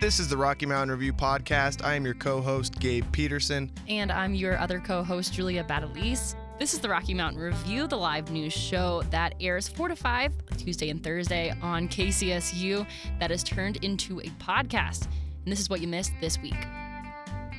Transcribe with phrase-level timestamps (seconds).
[0.00, 1.84] This is the Rocky Mountain Review podcast.
[1.84, 3.68] I am your co host, Gabe Peterson.
[3.88, 6.36] And I'm your other co host, Julia Badalise.
[6.60, 10.32] This is the Rocky Mountain Review, the live news show that airs 4 to 5
[10.56, 12.86] Tuesday and Thursday on KCSU
[13.18, 15.08] that is turned into a podcast.
[15.42, 16.64] And this is what you missed this week.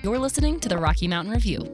[0.02, 1.70] You're listening to the Rocky Mountain Review.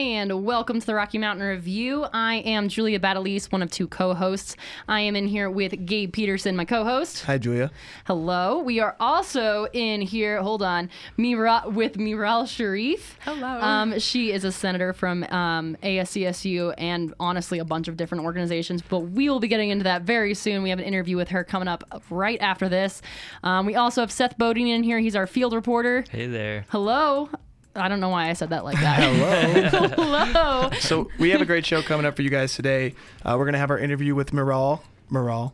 [0.00, 2.06] And welcome to the Rocky Mountain Review.
[2.10, 4.56] I am Julia Badalise, one of two co hosts.
[4.88, 7.24] I am in here with Gabe Peterson, my co host.
[7.24, 7.70] Hi, Julia.
[8.06, 8.60] Hello.
[8.60, 13.18] We are also in here, hold on, Mira, with Miral Sharif.
[13.20, 13.60] Hello.
[13.60, 18.80] Um, she is a senator from um, ASCSU and honestly a bunch of different organizations,
[18.80, 20.62] but we will be getting into that very soon.
[20.62, 23.02] We have an interview with her coming up right after this.
[23.42, 24.98] Um, we also have Seth Bodine in here.
[24.98, 26.06] He's our field reporter.
[26.10, 26.64] Hey there.
[26.70, 27.28] Hello.
[27.76, 29.00] I don't know why I said that like that.
[29.00, 29.88] Hello.
[29.88, 30.70] Hello.
[30.80, 32.94] So we have a great show coming up for you guys today.
[33.24, 34.80] Uh, we're gonna have our interview with Miral.
[35.10, 35.52] Miral.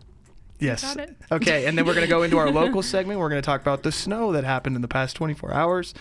[0.59, 0.83] Yes.
[0.95, 1.17] got it.
[1.31, 3.21] Okay, and then we're gonna go into our local segment.
[3.21, 5.93] We're gonna talk about the snow that happened in the past 24 hours.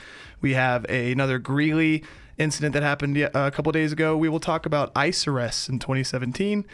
[0.42, 2.04] We have a, another Greeley
[2.38, 4.16] incident that happened a couple days ago.
[4.16, 6.66] We will talk about ice arrests in 2017.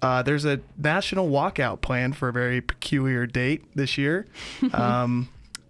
[0.00, 4.26] Uh, there's a national walkout plan for a very peculiar date this year.
[4.72, 5.28] Um,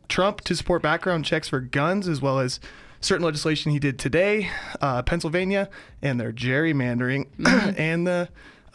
[0.08, 2.60] Trump to support background checks for guns as well as
[3.00, 5.68] certain legislation he did today, uh, Pennsylvania,
[6.02, 7.26] and their gerrymandering,
[7.78, 8.28] and the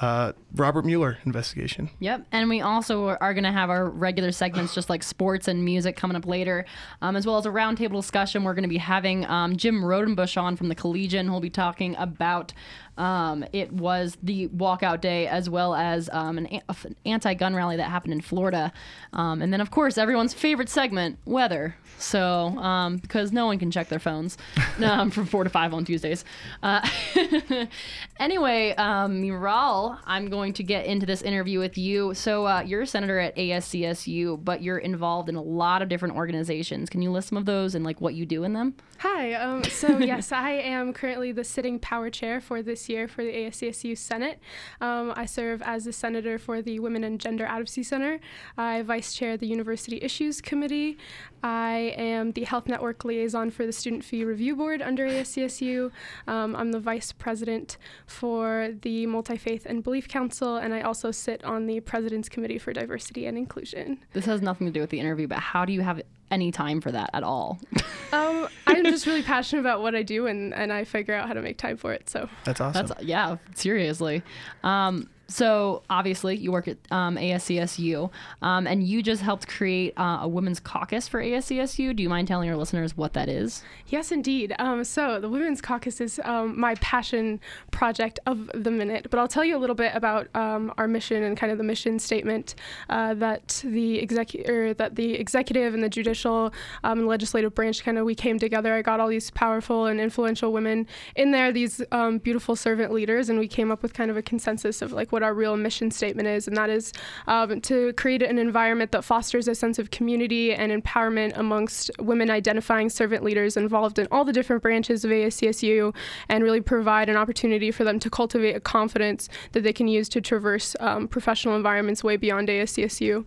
[0.04, 1.90] uh, Robert Mueller investigation.
[2.00, 5.64] Yep, and we also are going to have our regular segments, just like sports and
[5.64, 6.66] music, coming up later,
[7.02, 8.44] um, as well as a roundtable discussion.
[8.44, 11.30] We're going to be having um, Jim Rodenbush on from the Collegian.
[11.30, 12.52] He'll be talking about
[12.98, 17.78] um, it was the walkout day, as well as um, an, a- an anti-gun rally
[17.78, 18.74] that happened in Florida,
[19.14, 21.76] um, and then of course everyone's favorite segment, weather.
[21.98, 22.22] So
[22.58, 24.38] um, because no one can check their phones
[24.78, 26.26] from four to five on Tuesdays.
[26.62, 26.86] Uh,
[28.20, 32.14] anyway, um, Miral, I'm going to get into this interview with you.
[32.14, 36.16] So uh, you're a senator at ASCSU, but you're involved in a lot of different
[36.16, 36.90] organizations.
[36.90, 38.76] Can you list some of those and like what you do in them?
[39.00, 39.34] Hi.
[39.34, 43.32] Um, so, yes, I am currently the sitting power chair for this year for the
[43.32, 44.40] ASCSU Senate.
[44.82, 48.20] Um, I serve as the senator for the Women and Gender Advocacy Center.
[48.58, 50.98] I vice chair the University Issues Committee.
[51.44, 55.92] I am the Health Network liaison for the Student Fee Review Board under ASCSU.
[56.26, 61.12] Um, I'm the vice president for the Multi Faith and Belief Council, and I also
[61.12, 64.00] sit on the President's Committee for Diversity and Inclusion.
[64.14, 66.80] This has nothing to do with the interview, but how do you have any time
[66.80, 67.60] for that at all?
[68.14, 71.34] Um, I'm just really passionate about what I do, and, and I figure out how
[71.34, 72.12] to make time for it.
[72.12, 72.86] So, That's awesome.
[72.86, 74.22] That's yeah, seriously.
[74.64, 78.10] Um, so obviously you work at um, ASCSU,
[78.42, 81.96] um, and you just helped create uh, a women's caucus for ASCSU.
[81.96, 83.64] Do you mind telling our listeners what that is?
[83.94, 84.56] yes, indeed.
[84.58, 87.40] Um, so, the Women's Caucus is um, my passion
[87.72, 91.22] project of the minute, but I'll tell you a little bit about um, our mission
[91.22, 92.56] and kind of the mission statement
[92.90, 96.52] uh, that the execu- that the executive and the judicial
[96.84, 98.74] um, and legislative branch kind of we came together.
[98.74, 101.82] I got all these powerful and influential women in there, these
[102.24, 105.23] beautiful servant leaders, and we came up with kind of a consensus of like what
[105.24, 106.94] our real mission statement is, and that is
[107.28, 112.30] um, to create an environment that fosters a sense of community and empowerment amongst women
[112.30, 115.96] identifying servant leaders involved in all the different branches of ASCSU,
[116.30, 120.10] and really provide an opportunity for them to cultivate a confidence that they can use
[120.10, 123.26] to traverse um, professional environments way beyond ASCSU.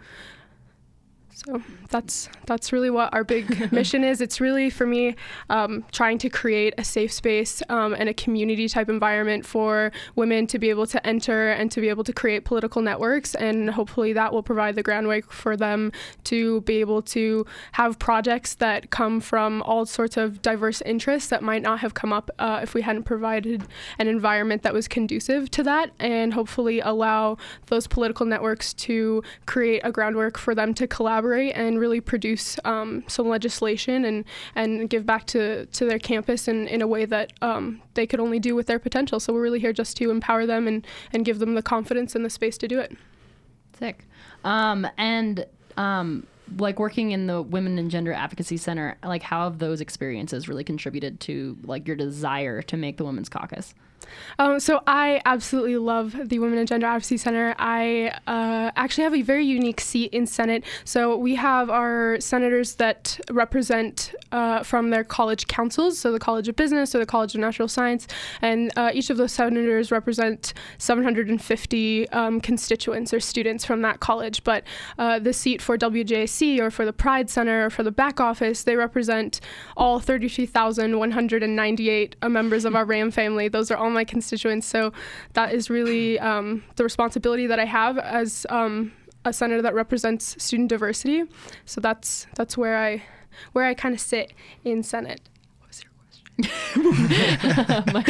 [1.44, 4.22] So that's that's really what our big mission is.
[4.22, 5.16] It's really for me
[5.50, 10.46] um, trying to create a safe space um, and a community type environment for women
[10.46, 14.14] to be able to enter and to be able to create political networks, and hopefully
[14.14, 15.92] that will provide the groundwork for them
[16.24, 21.42] to be able to have projects that come from all sorts of diverse interests that
[21.42, 23.62] might not have come up uh, if we hadn't provided
[23.98, 27.36] an environment that was conducive to that, and hopefully allow
[27.66, 33.04] those political networks to create a groundwork for them to collaborate and really produce um,
[33.06, 37.32] some legislation and, and give back to, to their campus in, in a way that
[37.42, 39.20] um, they could only do with their potential.
[39.20, 42.24] So we're really here just to empower them and, and give them the confidence and
[42.24, 42.96] the space to do it.
[43.78, 44.06] Sick.
[44.44, 45.46] Um, and
[45.76, 46.26] um,
[46.58, 50.64] like working in the Women and Gender Advocacy Center, like how have those experiences really
[50.64, 53.74] contributed to like your desire to make the Women's Caucus?
[54.38, 57.54] Um, so I absolutely love the Women and Gender Advocacy Center.
[57.58, 60.64] I uh, actually have a very unique seat in Senate.
[60.84, 66.48] So we have our senators that represent uh, from their college councils, so the College
[66.48, 68.06] of Business or the College of Natural Science,
[68.42, 74.42] and uh, each of those senators represent 750 um, constituents or students from that college.
[74.44, 74.64] But
[74.98, 78.64] uh, the seat for WJC or for the Pride Center or for the back office,
[78.64, 79.40] they represent
[79.76, 83.48] all 32,198 uh, members of our RAM family.
[83.48, 84.66] Those are all my constituents.
[84.66, 84.92] So
[85.32, 88.92] that is really um, the responsibility that I have as um,
[89.24, 91.24] a senator that represents student diversity.
[91.64, 93.02] So that's that's where I
[93.52, 94.32] where I kind of sit
[94.64, 95.20] in Senate.
[95.58, 96.24] What was your question?
[96.76, 98.04] my,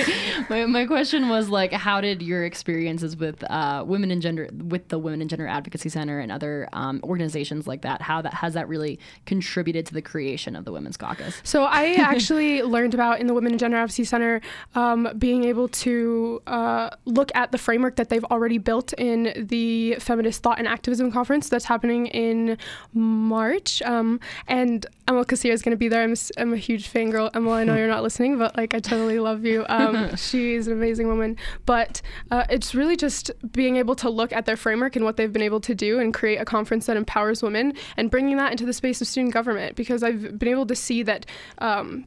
[0.48, 4.88] my, my question was like, how did your experiences with uh, women and gender, with
[4.88, 8.54] the Women and Gender Advocacy Center and other um, organizations like that, how that has
[8.54, 11.40] that really contributed to the creation of the Women's Caucus?
[11.44, 14.40] So I actually learned about in the Women and Gender Advocacy Center
[14.74, 19.96] um, being able to uh, look at the framework that they've already built in the
[20.00, 22.58] Feminist Thought and Activism Conference that's happening in
[22.92, 23.82] March.
[23.82, 24.18] Um,
[24.48, 26.02] and Emma Kassir is going to be there.
[26.02, 27.30] I'm, I'm a huge fangirl.
[27.34, 29.64] Emma, I know you're not listening, but like I totally love you.
[29.68, 31.36] Um, she's an amazing woman.
[31.64, 35.32] But uh, it's really just being able to look at their framework and what they've
[35.32, 38.66] been able to do and create a conference that empowers women and bringing that into
[38.66, 41.26] the space of student government because I've been able to see that.
[41.58, 42.06] Um,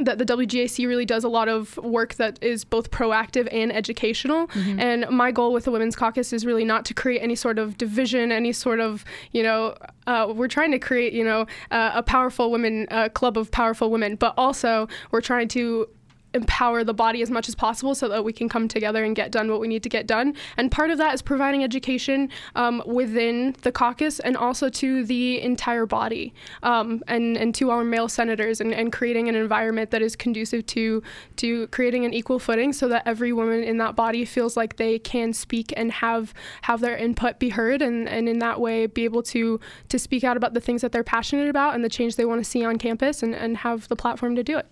[0.00, 4.50] that the WGAC really does a lot of work that is both proactive and educational.
[4.80, 7.78] And my goal with the Women's Caucus is really not to create any sort of
[7.78, 9.76] division, any sort of, you know,
[10.06, 13.90] uh, we're trying to create, you know, uh, a powerful women, uh, club of powerful
[13.90, 15.88] women, but also we're trying to
[16.34, 19.30] empower the body as much as possible so that we can come together and get
[19.30, 20.34] done what we need to get done.
[20.56, 25.40] And part of that is providing education um, within the caucus and also to the
[25.40, 30.02] entire body um, and, and to our male senators and, and creating an environment that
[30.02, 31.02] is conducive to,
[31.36, 34.98] to creating an equal footing so that every woman in that body feels like they
[34.98, 39.04] can speak and have, have their input be heard and, and in that way be
[39.04, 42.16] able to, to speak out about the things that they're passionate about and the change
[42.16, 44.66] they want to see on campus and, and have the platform to do it.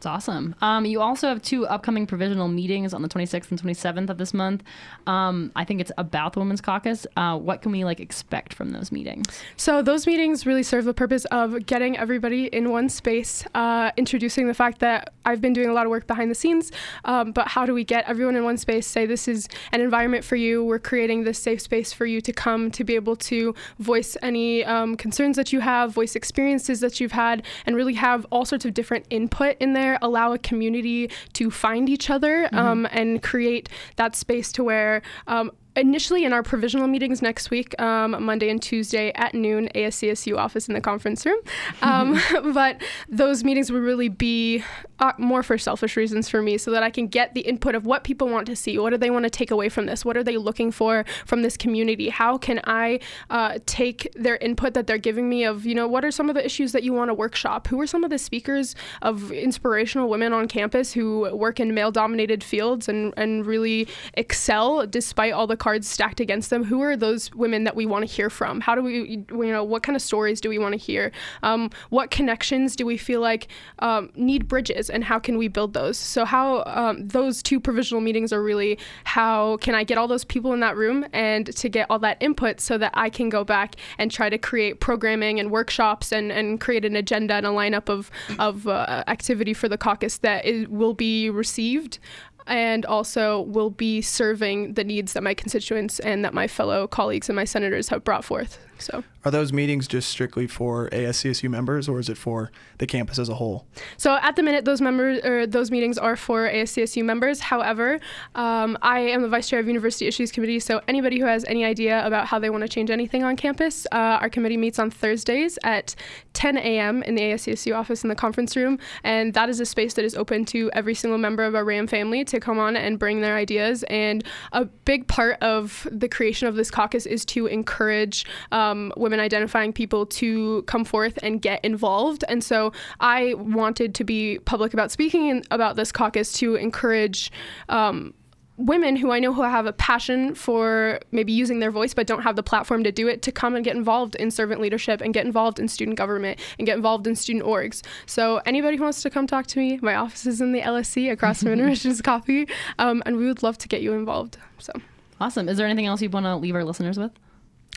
[0.00, 0.54] It's awesome.
[0.62, 4.32] Um, you also have two upcoming provisional meetings on the 26th and 27th of this
[4.32, 4.62] month.
[5.06, 7.06] Um, I think it's about the Women's Caucus.
[7.18, 9.26] Uh, what can we like expect from those meetings?
[9.58, 14.46] So those meetings really serve the purpose of getting everybody in one space, uh, introducing
[14.46, 16.72] the fact that I've been doing a lot of work behind the scenes,
[17.04, 18.86] um, but how do we get everyone in one space?
[18.86, 20.64] Say this is an environment for you.
[20.64, 24.64] We're creating this safe space for you to come to be able to voice any
[24.64, 28.64] um, concerns that you have, voice experiences that you've had, and really have all sorts
[28.64, 29.89] of different input in there.
[30.02, 35.02] Allow a community to find each other um, and create that space to where.
[35.26, 40.36] Um, initially in our provisional meetings next week, um, Monday and Tuesday at noon, ASCSU
[40.36, 41.38] office in the conference room.
[41.82, 42.20] Um,
[42.52, 44.64] but those meetings would really be
[44.98, 47.86] uh, more for selfish reasons for me so that I can get the input of
[47.86, 48.78] what people want to see.
[48.78, 50.04] What do they want to take away from this?
[50.04, 52.08] What are they looking for from this community?
[52.08, 53.00] How can I
[53.30, 56.34] uh, take their input that they're giving me of, you know, what are some of
[56.34, 57.68] the issues that you want to workshop?
[57.68, 61.90] Who are some of the speakers of inspirational women on campus who work in male
[61.90, 66.64] dominated fields and, and really excel despite all the cards stacked against them?
[66.64, 68.60] Who are those women that we want to hear from?
[68.60, 71.12] How do we, you know, what kind of stories do we want to hear?
[71.44, 73.46] Um, what connections do we feel like
[73.78, 75.96] um, need bridges and how can we build those?
[75.96, 80.24] So, how um, those two provisional meetings are really how can I get all those
[80.24, 83.44] people in that room and to get all that input so that I can go
[83.44, 87.50] back and try to create programming and workshops and, and create an agenda and a
[87.50, 91.98] lineup of, of uh, activity for the caucus that is, will be received
[92.46, 97.28] and also will be serving the needs that my constituents and that my fellow colleagues
[97.28, 98.58] and my senators have brought forth.
[98.80, 103.18] So, Are those meetings just strictly for ASCSU members, or is it for the campus
[103.18, 103.66] as a whole?
[103.96, 107.40] so at the minute, those members or those meetings are for ASCSU members.
[107.40, 108.00] However,
[108.34, 110.60] um, I am the vice chair of University Issues Committee.
[110.60, 113.86] So anybody who has any idea about how they want to change anything on campus,
[113.92, 115.94] uh, our committee meets on Thursdays at
[116.32, 117.02] 10 a.m.
[117.02, 120.14] in the ASCSU office in the conference room, and that is a space that is
[120.14, 123.36] open to every single member of our RAM family to come on and bring their
[123.36, 123.82] ideas.
[123.84, 128.24] And a big part of the creation of this caucus is to encourage.
[128.70, 132.24] Um, women identifying people to come forth and get involved.
[132.28, 137.32] And so I wanted to be public about speaking in, about this caucus to encourage.
[137.68, 138.14] Um,
[138.60, 142.22] women who I know who have a passion for maybe using their voice but don't
[142.22, 145.14] have the platform to do it to come and get involved in servant leadership and
[145.14, 147.82] get involved in student government and get involved in student orgs.
[148.04, 151.10] So anybody who wants to come talk to me, my office is in the LSC
[151.10, 152.46] across from Intermissions Coffee,
[152.78, 154.36] um, and we would love to get you involved.
[154.58, 154.72] So.
[155.20, 155.48] Awesome.
[155.48, 157.12] Is there anything else you want to leave our listeners with?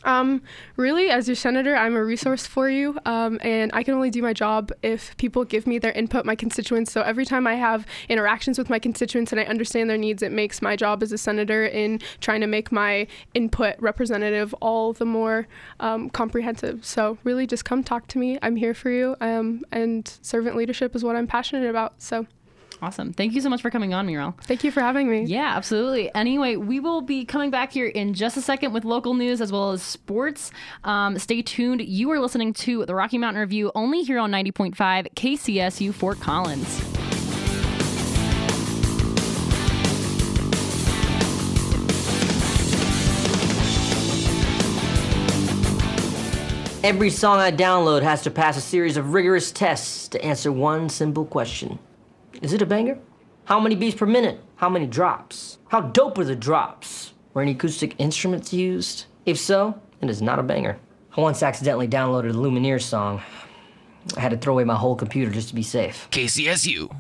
[0.03, 0.41] Um,
[0.75, 4.21] really, as your senator, I'm a resource for you, um, and I can only do
[4.21, 6.91] my job if people give me their input, my constituents.
[6.91, 10.31] So every time I have interactions with my constituents and I understand their needs, it
[10.31, 15.05] makes my job as a senator in trying to make my input representative all the
[15.05, 15.47] more
[15.79, 16.85] um, comprehensive.
[16.85, 18.37] So really, just come talk to me.
[18.41, 22.01] I'm here for you, um, and servant leadership is what I'm passionate about.
[22.01, 22.27] So
[22.83, 23.13] Awesome.
[23.13, 24.37] Thank you so much for coming on, Miral.
[24.41, 25.23] thank you for having me.
[25.23, 26.13] Yeah, absolutely.
[26.13, 29.53] Anyway, we will be coming back here in just a second with local news as
[29.53, 30.51] well as sports.
[30.83, 31.81] Um, stay tuned.
[31.81, 34.75] You are listening to the Rocky Mountain Review only here on 90.5
[35.15, 36.81] KCSU Fort Collins.
[46.83, 50.89] Every song I download has to pass a series of rigorous tests to answer one
[50.89, 51.79] simple question
[52.41, 52.97] Is it a banger?
[53.45, 54.41] How many beats per minute?
[54.55, 55.59] How many drops?
[55.67, 57.13] How dope are the drops?
[57.33, 59.05] Were any acoustic instruments used?
[59.25, 60.77] If so, it is not a banger.
[61.15, 63.21] I once accidentally downloaded a Lumineer song.
[64.17, 66.07] I had to throw away my whole computer just to be safe.
[66.11, 66.93] KCSU.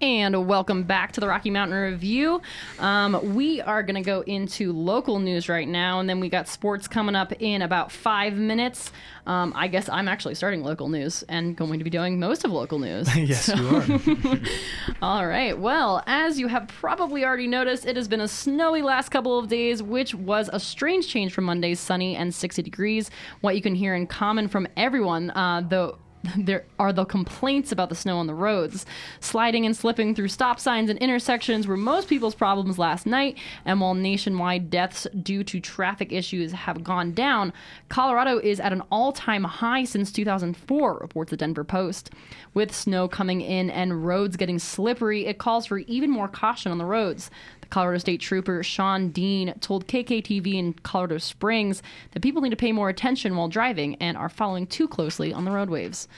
[0.00, 2.40] And welcome back to the Rocky Mountain Review.
[2.78, 6.48] Um, we are going to go into local news right now, and then we got
[6.48, 8.92] sports coming up in about five minutes.
[9.26, 12.50] Um, I guess I'm actually starting local news and going to be doing most of
[12.50, 13.14] local news.
[13.16, 14.40] yes, you are.
[15.02, 15.58] All right.
[15.58, 19.48] Well, as you have probably already noticed, it has been a snowy last couple of
[19.48, 23.10] days, which was a strange change from Monday's sunny and 60 degrees.
[23.42, 25.98] What you can hear in common from everyone, uh, though
[26.36, 28.84] there are the complaints about the snow on the roads.
[29.20, 33.80] Sliding and slipping through stop signs and intersections were most people's problems last night, and
[33.80, 37.52] while nationwide deaths due to traffic issues have gone down,
[37.88, 42.10] Colorado is at an all time high since 2004, reports the Denver Post.
[42.52, 46.78] With snow coming in and roads getting slippery, it calls for even more caution on
[46.78, 47.30] the roads.
[47.60, 52.56] The Colorado State Trooper Sean Dean told KKTV in Colorado Springs that people need to
[52.56, 56.08] pay more attention while driving and are following too closely on the road waves.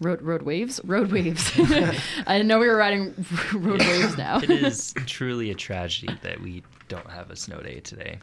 [0.00, 1.50] Road road waves, road waves.
[1.58, 1.92] I
[2.36, 3.14] didn't know we were riding
[3.54, 4.38] road waves now.
[4.40, 8.18] it is truly a tragedy that we don't have a snow day today.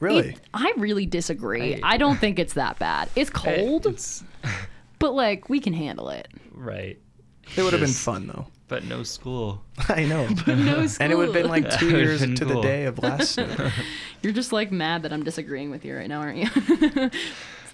[0.00, 0.28] Really?
[0.30, 1.76] It- I really disagree.
[1.82, 3.08] I- I don't think it's that bad.
[3.16, 4.22] It's cold, It's-
[5.00, 6.28] but like we can handle it.
[6.52, 6.98] right.
[7.56, 8.46] it would have been fun though.
[8.68, 9.62] But no school.
[9.88, 10.26] I know.
[10.46, 11.02] but No school.
[11.04, 13.32] And it would have been like two That years been to the day of last
[13.32, 13.70] snow.
[14.22, 17.10] You're just like mad that I'm disagreeing with you right now, aren't you?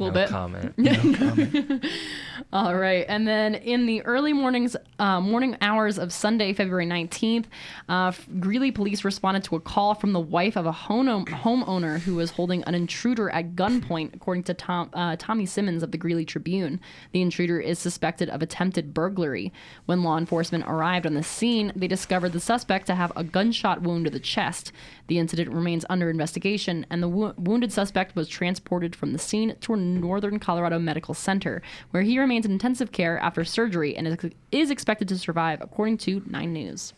[0.01, 0.29] A little no bit.
[0.31, 1.85] comment.
[2.53, 7.49] All right, and then in the early mornings, uh, morning hours of Sunday, February nineteenth,
[7.89, 12.15] uh, Greeley police responded to a call from the wife of a home homeowner who
[12.15, 16.25] was holding an intruder at gunpoint, according to Tom, uh, Tommy Simmons of the Greeley
[16.25, 16.81] Tribune.
[17.13, 19.53] The intruder is suspected of attempted burglary.
[19.87, 23.83] When law enforcement arrived on the scene, they discovered the suspect to have a gunshot
[23.83, 24.73] wound to the chest.
[25.09, 29.57] The incident remains under investigation, and the wo- wounded suspect was transported from the scene
[29.61, 34.07] to a Northern Colorado Medical Center, where he remains in intensive care after surgery and
[34.07, 34.17] is,
[34.53, 36.93] is expected to survive, according to Nine News.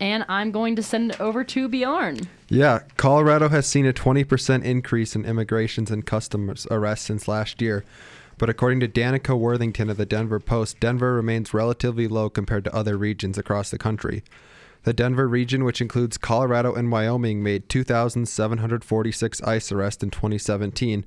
[0.00, 2.20] And I'm going to send it over to Bjorn.
[2.48, 7.84] Yeah, Colorado has seen a 20% increase in immigrations and customs arrests since last year.
[8.38, 12.74] But according to Danika Worthington of the Denver Post, Denver remains relatively low compared to
[12.74, 14.24] other regions across the country.
[14.84, 21.04] The Denver region, which includes Colorado and Wyoming, made 2,746 ICE arrests in 2017,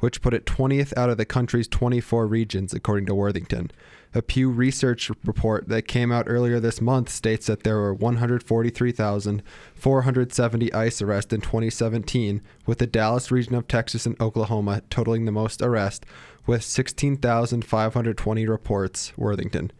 [0.00, 3.70] which put it 20th out of the country's 24 regions, according to Worthington.
[4.14, 10.72] A Pew Research report that came out earlier this month states that there were 143,470
[10.72, 15.60] ICE arrests in 2017, with the Dallas region of Texas and Oklahoma totaling the most
[15.60, 16.06] arrests,
[16.46, 19.70] with 16,520 reports, Worthington.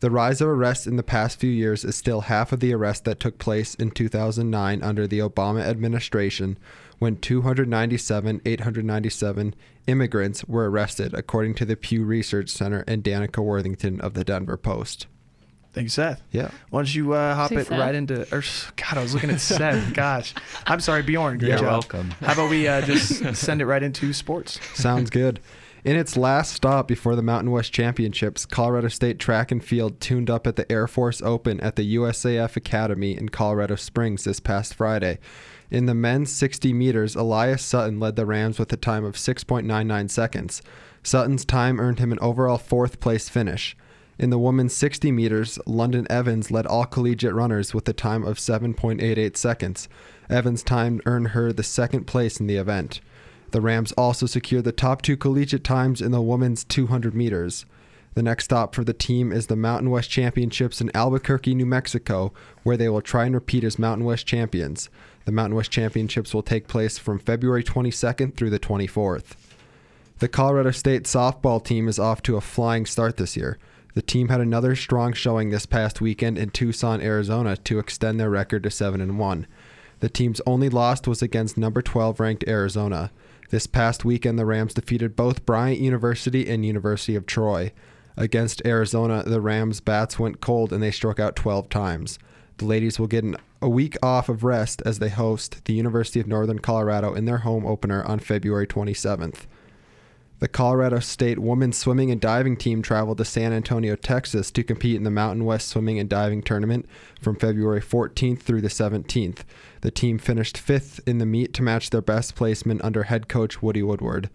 [0.00, 3.02] The rise of arrests in the past few years is still half of the arrests
[3.02, 6.56] that took place in 2009 under the Obama administration,
[6.98, 9.54] when 297 897
[9.86, 14.56] immigrants were arrested, according to the Pew Research Center and Danika Worthington of the Denver
[14.56, 15.06] Post.
[15.72, 16.22] Thank you, Seth.
[16.32, 16.50] Yeah.
[16.70, 17.78] Why don't you uh, hop Say it Seth.
[17.78, 18.22] right into?
[18.34, 18.42] Or,
[18.76, 19.92] God, I was looking at Seth.
[19.94, 20.34] Gosh,
[20.66, 21.38] I'm sorry, Bjorn.
[21.38, 21.66] Great You're job.
[21.66, 22.10] welcome.
[22.22, 24.58] How about we uh, just send it right into sports?
[24.74, 25.40] Sounds good.
[25.84, 30.28] In its last stop before the Mountain West Championships, Colorado State Track and Field tuned
[30.28, 34.74] up at the Air Force Open at the USAF Academy in Colorado Springs this past
[34.74, 35.18] Friday.
[35.70, 40.10] In the men's 60 meters, Elias Sutton led the Rams with a time of 6.99
[40.10, 40.62] seconds.
[41.02, 43.76] Sutton's time earned him an overall fourth place finish.
[44.18, 48.38] In the women's 60 meters, London Evans led all collegiate runners with a time of
[48.38, 49.88] 7.88 seconds.
[50.30, 53.00] Evans' time earned her the second place in the event.
[53.50, 57.64] The Rams also secured the top two collegiate times in the women's 200 meters.
[58.14, 62.32] The next stop for the team is the Mountain West Championships in Albuquerque, New Mexico,
[62.64, 64.90] where they will try and repeat as Mountain West champions.
[65.28, 69.34] The Mountain West Championships will take place from February 22nd through the 24th.
[70.20, 73.58] The Colorado State softball team is off to a flying start this year.
[73.92, 78.30] The team had another strong showing this past weekend in Tucson, Arizona to extend their
[78.30, 79.46] record to 7 and 1.
[80.00, 83.10] The team's only loss was against number 12 ranked Arizona.
[83.50, 87.72] This past weekend, the Rams defeated both Bryant University and University of Troy.
[88.16, 92.18] Against Arizona, the Rams' bats went cold and they struck out 12 times.
[92.56, 96.20] The ladies will get an, a week off of rest as they host the University
[96.20, 99.46] of Northern Colorado in their home opener on February 27th.
[100.40, 104.94] The Colorado State women's swimming and diving team traveled to San Antonio, Texas to compete
[104.94, 106.86] in the Mountain West Swimming and Diving Tournament
[107.20, 109.40] from February 14th through the 17th.
[109.80, 113.60] The team finished fifth in the meet to match their best placement under head coach
[113.60, 114.30] Woody Woodward.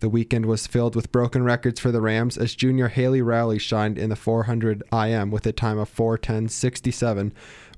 [0.00, 3.98] The weekend was filled with broken records for the Rams as junior Haley Rowley shined
[3.98, 7.32] in the 400 IM with a time of 410.67,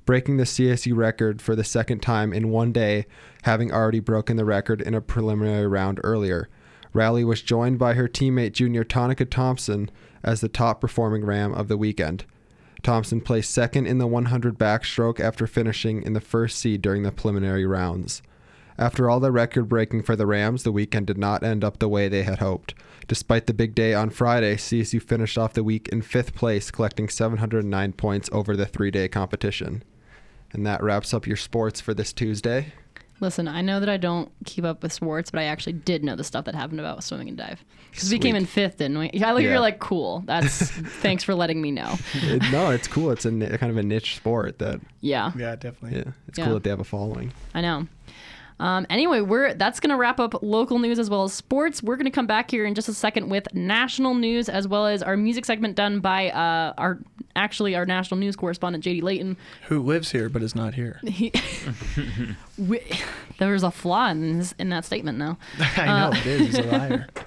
[0.05, 3.07] breaking the CSU record for the second time in one day,
[3.41, 6.47] having already broken the record in a preliminary round earlier.
[6.93, 9.89] Rowley was joined by her teammate junior Tonica Thompson
[10.21, 12.25] as the top performing Ram of the weekend.
[12.83, 17.11] Thompson placed second in the 100 backstroke after finishing in the first seed during the
[17.11, 18.21] preliminary rounds.
[18.77, 21.89] After all the record breaking for the Rams, the weekend did not end up the
[21.89, 22.73] way they had hoped.
[23.07, 27.09] Despite the big day on Friday, CSU finished off the week in fifth place, collecting
[27.09, 29.83] 709 points over the three day competition.
[30.53, 32.73] And that wraps up your sports for this Tuesday.
[33.19, 36.15] Listen, I know that I don't keep up with sports, but I actually did know
[36.15, 37.63] the stuff that happened about swimming and dive.
[37.91, 39.11] Because we came in fifth, didn't we?
[39.23, 39.49] I look, Yeah.
[39.51, 40.23] you're like, cool.
[40.25, 41.95] That's thanks for letting me know.
[42.15, 43.11] It- no, it's cool.
[43.11, 45.99] It's a kind of a niche sport that, Yeah, Yeah, definitely.
[45.99, 46.45] yeah, it's Yeah.
[46.45, 47.31] cool that they have a following.
[47.53, 47.87] I know.
[48.61, 51.81] Um, anyway, we're that's gonna wrap up local news as well as sports.
[51.81, 55.01] We're gonna come back here in just a second with national news as well as
[55.01, 56.99] our music segment done by uh, our
[57.35, 59.35] actually our national news correspondent JD Layton.
[59.67, 60.99] Who lives here but is not here?
[61.03, 61.31] He,
[62.57, 62.79] we,
[63.39, 65.39] there was a flaw in, this, in that statement now.
[65.77, 66.39] I know it is.
[66.39, 67.07] He's a liar.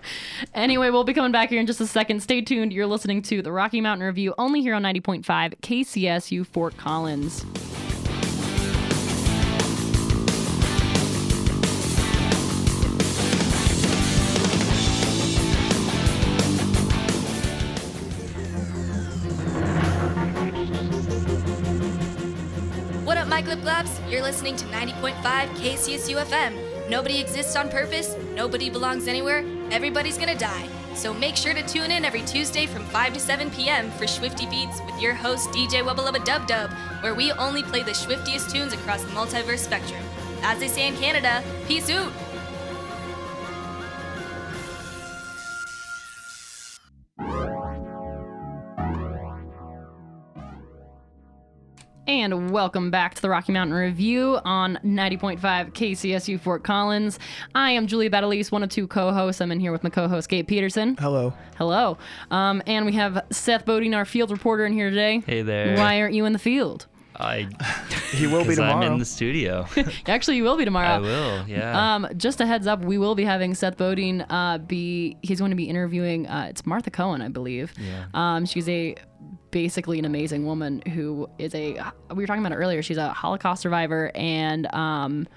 [0.53, 2.23] Anyway, we'll be coming back here in just a second.
[2.23, 2.73] Stay tuned.
[2.73, 5.25] You're listening to the Rocky Mountain Review only here on 90.5
[5.61, 7.45] KCSU Fort Collins.
[23.65, 23.99] Glabs?
[24.11, 26.91] You're listening to 90.5 KCSU FM.
[26.91, 30.69] Nobody exists on purpose, nobody belongs anywhere, everybody's gonna die.
[30.95, 33.91] So make sure to tune in every Tuesday from 5 to 7 p.m.
[33.93, 37.95] for Swifty Beats with your host DJ Wubba Dub Dub, where we only play the
[37.95, 40.03] swiftiest tunes across the multiverse spectrum.
[40.43, 42.13] As they say in Canada, peace out!
[52.25, 55.39] And welcome back to the Rocky Mountain Review on 90.5
[55.75, 57.19] KCSU Fort Collins.
[57.55, 59.43] I am Julia Batalise, one of two co-hosts.
[59.43, 60.97] I'm in here with my co-host Gabe Peterson.
[60.99, 61.35] Hello.
[61.59, 61.99] Hello.
[62.31, 65.23] Um, and we have Seth Bodine, our field reporter, in here today.
[65.27, 65.77] Hey there.
[65.77, 66.87] Why aren't you in the field?
[67.15, 67.47] I
[68.13, 69.67] He will be 'cause I'm in the studio.
[70.07, 70.89] Actually, you will be tomorrow.
[70.89, 71.45] I will.
[71.47, 71.95] Yeah.
[71.97, 75.19] Um, just a heads up, we will be having Seth Bodine uh, be.
[75.21, 76.27] He's going to be interviewing.
[76.27, 77.75] Uh, it's Martha Cohen, I believe.
[77.79, 78.07] Yeah.
[78.15, 78.95] Um, she's a
[79.55, 81.81] basically an amazing woman who is a.
[82.11, 82.83] We were talking about it earlier.
[82.83, 85.29] She's a Holocaust survivor and um,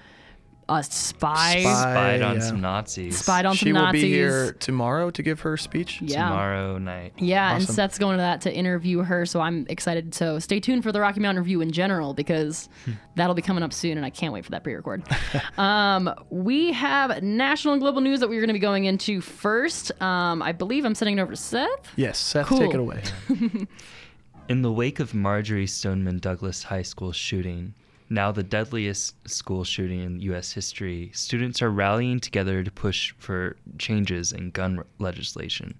[0.68, 1.60] a spy.
[1.60, 1.62] Spy.
[1.62, 2.42] Spied on yeah.
[2.42, 3.16] some Nazis.
[3.16, 6.02] Spied on she some will be here tomorrow to give her speech.
[6.02, 6.24] Yeah.
[6.24, 7.12] tomorrow night.
[7.16, 10.12] Yeah, and Seth's going to that to interview her, so I'm excited.
[10.14, 12.68] So stay tuned for the Rocky Mountain Review in general because
[13.14, 15.04] that'll be coming up soon, and I can't wait for that pre-record.
[15.58, 19.92] um, we have national and global news that we're going to be going into first.
[20.02, 21.92] Um, I believe I'm sending it over to Seth.
[21.94, 22.58] Yes, Seth, Cool.
[22.58, 23.02] take it away.
[24.48, 27.74] In the wake of Marjory Stoneman Douglas High School shooting,
[28.08, 30.52] now the deadliest school shooting in U.S.
[30.52, 35.76] history, students are rallying together to push for changes in gun legislation.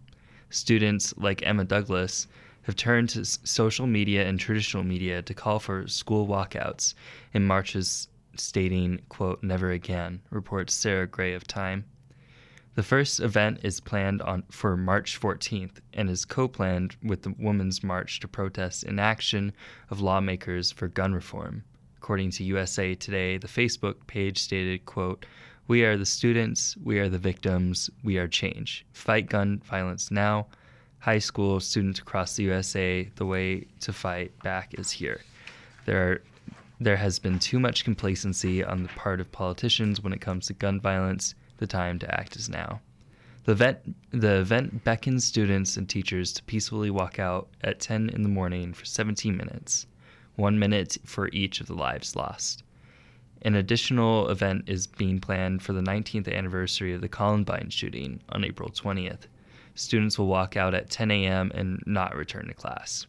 [0.50, 2.26] Students, like Emma Douglas,
[2.64, 6.92] have turned to social media and traditional media to call for school walkouts
[7.32, 11.86] and marches stating, quote, never again, reports Sarah Gray of Time.
[12.78, 17.82] The first event is planned on for March 14th and is co-planned with the Women's
[17.82, 19.52] March to protest inaction
[19.90, 21.64] of lawmakers for gun reform.
[21.96, 25.26] According to USA Today, the Facebook page stated, quote,
[25.66, 28.86] "We are the students, we are the victims, we are change.
[28.92, 30.46] Fight gun violence now.
[31.00, 35.22] High school students across the USA, the way to fight back is here."
[35.84, 36.22] There are
[36.78, 40.52] there has been too much complacency on the part of politicians when it comes to
[40.52, 41.34] gun violence.
[41.58, 42.80] The time to act is now.
[43.44, 48.22] The event, the event beckons students and teachers to peacefully walk out at 10 in
[48.22, 49.86] the morning for 17 minutes,
[50.36, 52.62] one minute for each of the lives lost.
[53.42, 58.44] An additional event is being planned for the 19th anniversary of the Columbine shooting on
[58.44, 59.28] April 20th.
[59.74, 61.52] Students will walk out at 10 a.m.
[61.54, 63.06] and not return to class.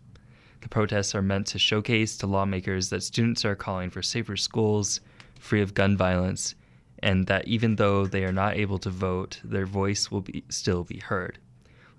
[0.62, 5.02] The protests are meant to showcase to lawmakers that students are calling for safer schools,
[5.40, 6.56] free of gun violence,
[7.02, 10.84] and that even though they are not able to vote, their voice will be, still
[10.84, 11.38] be heard.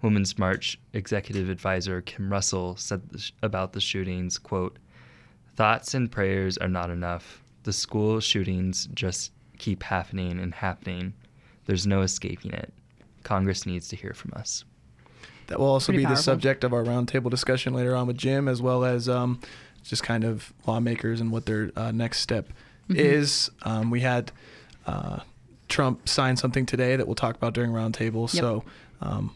[0.02, 4.78] Women's March executive advisor Kim Russell said th- about the shootings, quote,
[5.56, 7.42] "Thoughts and prayers are not enough.
[7.64, 11.12] The school shootings just keep happening and happening.
[11.66, 12.72] There's no escaping it.
[13.24, 14.64] Congress needs to hear from us.
[15.48, 18.48] That will also Pretty be the subject of our roundtable discussion later on with Jim,
[18.48, 19.40] as well as um,
[19.82, 22.50] just kind of lawmakers and what their uh, next step
[22.88, 22.98] Mm-hmm.
[22.98, 23.50] is.
[23.62, 24.32] Um, we had
[24.86, 25.20] uh,
[25.68, 28.32] Trump signed something today that we'll talk about during roundtable.
[28.32, 28.40] Yep.
[28.40, 28.64] So
[29.00, 29.34] um,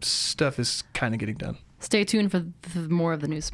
[0.00, 1.58] stuff is kind of getting done.
[1.80, 3.52] Stay tuned for th- more of the news.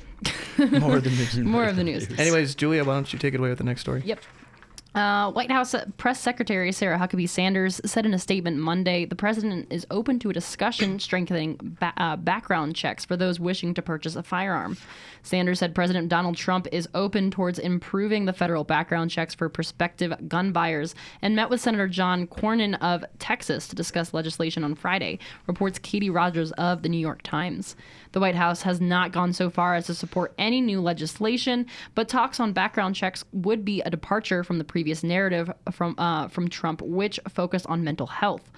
[0.59, 1.37] More of the news.
[1.39, 2.09] more of the news.
[2.19, 4.03] Anyways, Julia, why don't you take it away with the next story?
[4.05, 4.21] Yep.
[4.95, 9.73] Uh, White House Press Secretary Sarah Huckabee Sanders said in a statement Monday the president
[9.73, 14.17] is open to a discussion strengthening ba- uh, background checks for those wishing to purchase
[14.17, 14.77] a firearm.
[15.23, 20.29] Sanders said President Donald Trump is open towards improving the federal background checks for prospective
[20.29, 25.19] gun buyers and met with Senator John Cornyn of Texas to discuss legislation on Friday,
[25.47, 27.77] reports Katie Rogers of the New York Times.
[28.13, 32.09] The White House has not gone so far as to support any new legislation, but
[32.09, 36.49] talks on background checks would be a departure from the previous narrative from uh, from
[36.49, 38.51] Trump, which focused on mental health.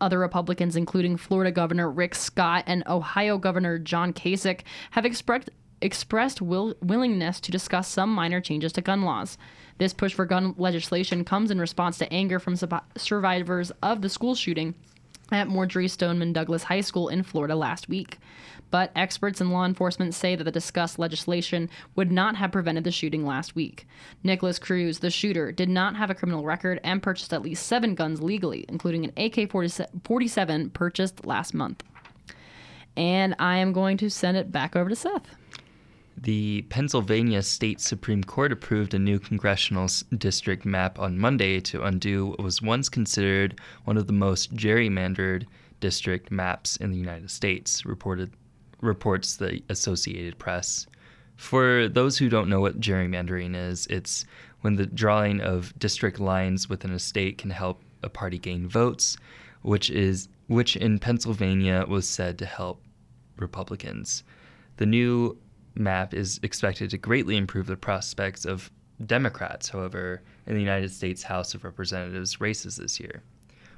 [0.00, 4.60] Other Republicans, including Florida Governor Rick Scott and Ohio Governor John Kasich,
[4.92, 9.36] have expressed expressed will, willingness to discuss some minor changes to gun laws.
[9.78, 12.56] This push for gun legislation comes in response to anger from
[12.96, 14.74] survivors of the school shooting
[15.34, 18.18] at Marjory Stoneman Douglas High School in Florida last week.
[18.70, 22.90] But experts in law enforcement say that the discussed legislation would not have prevented the
[22.90, 23.86] shooting last week.
[24.22, 27.94] Nikolas Cruz, the shooter, did not have a criminal record and purchased at least seven
[27.94, 31.84] guns legally, including an AK 47 purchased last month.
[32.96, 35.28] And I am going to send it back over to Seth.
[36.24, 42.28] The Pennsylvania State Supreme Court approved a new congressional district map on Monday to undo
[42.28, 45.46] what was once considered one of the most gerrymandered
[45.80, 48.32] district maps in the United States, reported
[48.80, 50.86] reports the Associated Press.
[51.36, 54.24] For those who don't know what gerrymandering is, it's
[54.62, 59.18] when the drawing of district lines within a state can help a party gain votes,
[59.60, 62.80] which is which in Pennsylvania was said to help
[63.36, 64.24] Republicans.
[64.78, 65.38] The new
[65.74, 68.70] map is expected to greatly improve the prospects of
[69.04, 73.22] Democrats, however, in the United States House of Representatives races this year.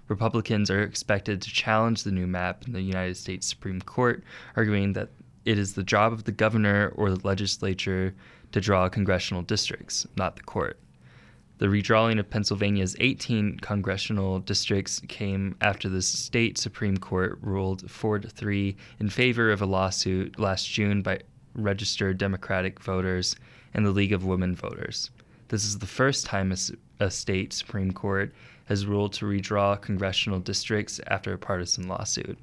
[0.08, 4.22] Republicans are expected to challenge the new map in the United States Supreme Court,
[4.54, 5.10] arguing that
[5.44, 8.14] it is the job of the governor or the legislature
[8.52, 10.78] to draw congressional districts, not the court.
[11.58, 18.18] The redrawing of Pennsylvania's 18 congressional districts came after the state Supreme Court ruled 4
[18.18, 21.20] to 3 in favor of a lawsuit last June by
[21.56, 23.36] registered Democratic voters
[23.74, 25.10] and the League of Women Voters.
[25.48, 26.52] This is the first time
[27.00, 28.34] a, state Supreme Court
[28.66, 32.38] has ruled to redraw congressional districts after a partisan lawsuit.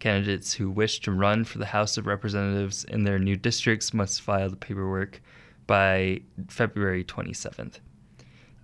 [0.00, 4.22] Candidates who wish to run for the House of Representatives in their new districts must
[4.22, 5.20] file the paperwork
[5.66, 7.78] by February 27th.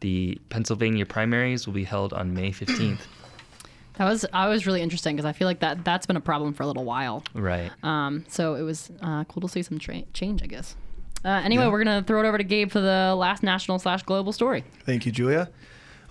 [0.01, 3.01] The Pennsylvania primaries will be held on May 15th.
[3.96, 6.52] That was I was really interesting because I feel like that that's been a problem
[6.52, 7.22] for a little while.
[7.35, 7.70] right.
[7.83, 10.76] Um, so it was uh, cool to see some tra- change, I guess.
[11.24, 14.33] Uh, anyway, we're gonna throw it over to Gabe for the last national slash global
[14.33, 14.64] story.
[14.85, 15.50] Thank you, Julia.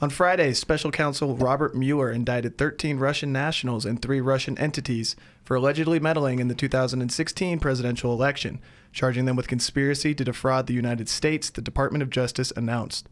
[0.01, 5.15] On Friday, special counsel Robert Mueller indicted 13 Russian nationals and three Russian entities
[5.45, 8.59] for allegedly meddling in the 2016 presidential election,
[8.91, 13.07] charging them with conspiracy to defraud the United States, the Department of Justice announced.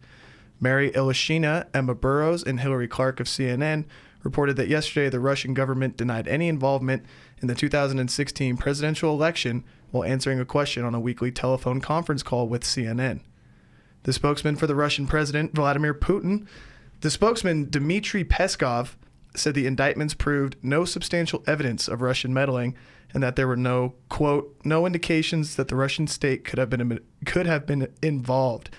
[0.60, 3.86] Mary Ilyushina, Emma Burrows, and Hillary Clark of CNN
[4.24, 7.04] reported that yesterday the Russian government denied any involvement
[7.42, 12.48] in the 2016 presidential election while answering a question on a weekly telephone conference call
[12.48, 13.22] with CNN.
[14.04, 16.48] The spokesman for the Russian president, Vladimir Putin,
[17.02, 18.96] the spokesman, Dmitry Peskov,
[19.36, 22.76] said the indictments proved no substantial evidence of Russian meddling
[23.14, 27.00] and that there were no, quote, no indications that the Russian state could have been,
[27.26, 28.70] could have been involved.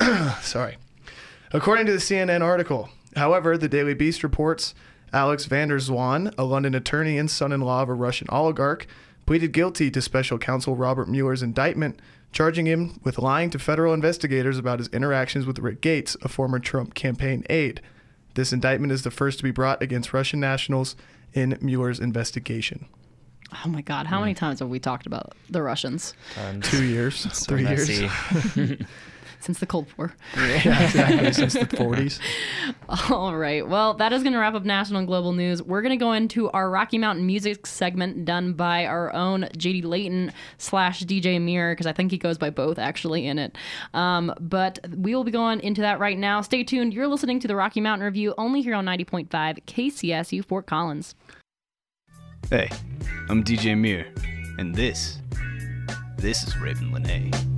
[0.42, 0.78] Sorry.
[1.52, 4.74] According to the CNN article, however, the Daily Beast reports
[5.12, 8.86] Alex van der Zwaan, a London attorney and son in law of a Russian oligarch,
[9.26, 12.00] pleaded guilty to special counsel Robert Mueller's indictment,
[12.32, 16.58] charging him with lying to federal investigators about his interactions with Rick Gates, a former
[16.58, 17.80] Trump campaign aide.
[18.34, 20.96] This indictment is the first to be brought against Russian nationals
[21.34, 22.86] in Mueller's investigation.
[23.64, 24.22] Oh my God, how hmm.
[24.22, 26.68] many times have we talked about the Russians Tons.
[26.68, 28.08] Two years, three messy.
[28.56, 28.78] years.
[29.42, 30.14] since the Cold War?
[30.36, 32.18] yeah, exactly, since the 40s.
[33.10, 33.66] All right.
[33.66, 35.62] Well, that is going to wrap up national and global news.
[35.62, 39.84] We're going to go into our Rocky Mountain music segment done by our own JD
[39.84, 43.56] Layton slash DJ Mirror, because I think he goes by both actually in it.
[43.94, 46.40] Um, but we will be going into that right now.
[46.40, 46.94] Stay tuned.
[46.94, 49.28] You're listening to the Rocky Mountain Review only here on 90.5
[49.66, 51.14] KCSU Fort Collins.
[52.50, 52.68] Hey,
[53.28, 54.12] I'm DJ Mir,
[54.58, 55.18] and this,
[56.18, 57.51] this is Ravyn Lenae.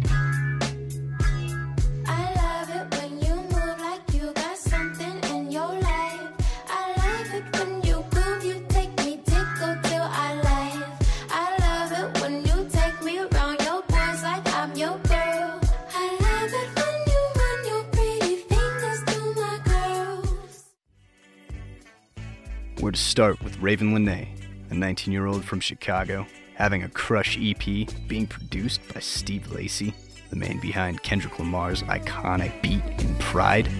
[22.84, 24.28] Where to start with Ravyn Lenae,
[24.68, 27.64] a 19 year old from Chicago, having a Crush EP
[28.06, 29.94] being produced by Steve Lacy,
[30.28, 33.70] the man behind Kendrick Lamar's iconic beat in Pride.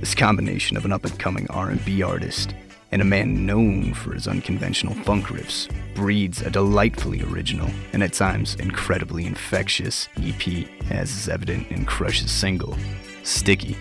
[0.00, 2.54] This combination of an up and coming R&B artist
[2.92, 8.12] and a man known for his unconventional funk riffs breeds a delightfully original and at
[8.12, 12.76] times incredibly infectious EP, as is evident in Crush's single,
[13.22, 13.78] Sticky.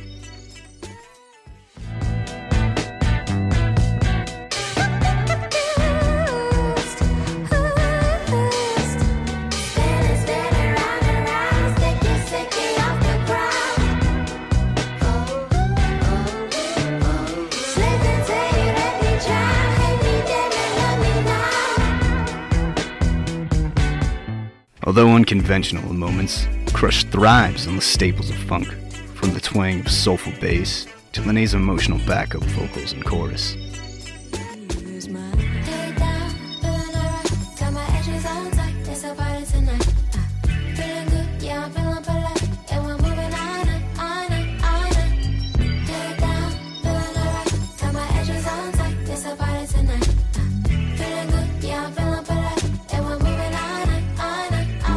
[25.26, 28.68] Unconventional in moments, Crush thrives on the staples of funk,
[29.16, 33.58] from the twang of soulful bass to Lenae's emotional backup vocals and chorus.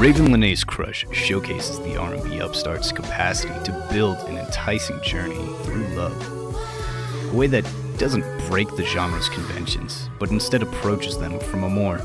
[0.08, 7.30] Ravyn Lenae's Crush showcases the R&B upstart's capacity to build an enticing journey through love.
[7.30, 12.00] A way that doesn't break the genre's conventions, but instead approaches them from a more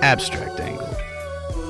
[0.00, 0.88] abstract angle,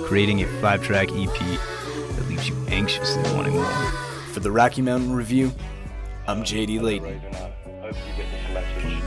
[0.04, 3.90] creating a five-track EP that leaves you anxiously wanting more.
[4.32, 5.50] For the Rocky Mountain Review,
[6.28, 7.18] I'm JD Layton.
[7.18, 9.02] Hope you get this message.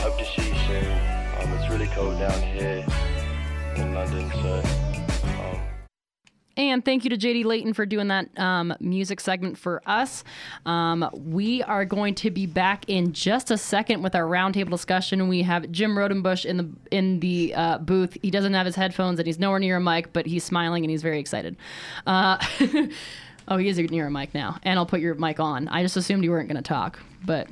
[0.00, 0.92] Hope to see you soon.
[1.42, 2.86] Um, it's really cold down here
[3.76, 4.93] in London, so
[6.56, 10.22] And thank you to JD Layton for doing that um, music segment for us.
[10.66, 15.26] Um, we are going to be back in just a second with our roundtable discussion.
[15.28, 18.16] We have Jim Rodenbush in the in the uh, booth.
[18.22, 20.90] He doesn't have his headphones and he's nowhere near a mic, but he's smiling and
[20.90, 21.56] he's very excited.
[22.06, 22.38] Uh,
[23.48, 25.66] oh, he is near a mic now, and I'll put your mic on.
[25.68, 27.48] I just assumed you weren't going to talk, but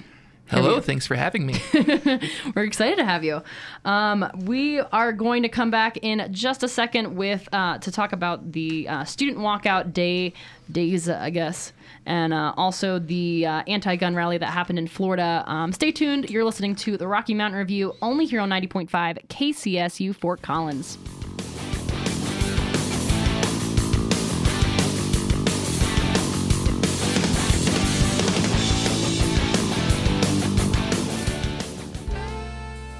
[0.48, 1.54] Hello, thanks for having me.
[2.54, 3.42] We're excited to have you.
[3.86, 8.12] Um, we are going to come back in just a second with uh, to talk
[8.12, 10.34] about the uh, student walkout day
[10.70, 11.72] days, I guess,
[12.04, 15.42] and uh, also the uh, anti-gun rally that happened in Florida.
[15.46, 16.28] Um, stay tuned.
[16.28, 18.90] You're listening to the Rocky Mountain Review only here on 90.5
[19.28, 20.98] KCSU Fort Collins.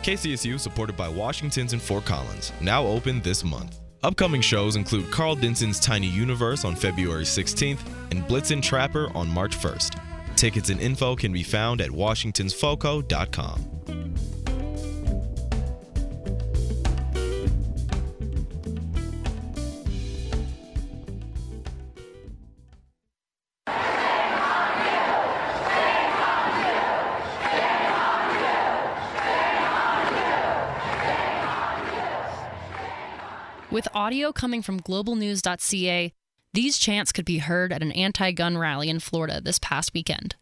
[0.02, 3.80] KCSU, supported by Washington's and Fort Collins, now open this month.
[4.02, 9.56] Upcoming shows include Karl Denson's Tiny Universe on February 16th and Blitzen Trapper on March
[9.56, 10.00] 1st.
[10.34, 13.71] Tickets and info can be found at washingtonsfoco.com.
[33.82, 36.12] With audio coming from globalnews.ca,
[36.54, 40.36] these chants could be heard at an anti gun rally in Florida this past weekend.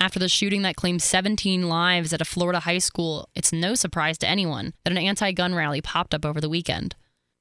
[0.00, 4.18] After the shooting that claimed 17 lives at a Florida high school, it's no surprise
[4.18, 6.96] to anyone that an anti gun rally popped up over the weekend.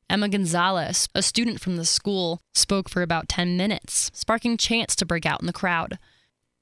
[0.07, 5.05] Emma Gonzalez, a student from the school, spoke for about 10 minutes, sparking chants to
[5.07, 5.97] break out in the crowd.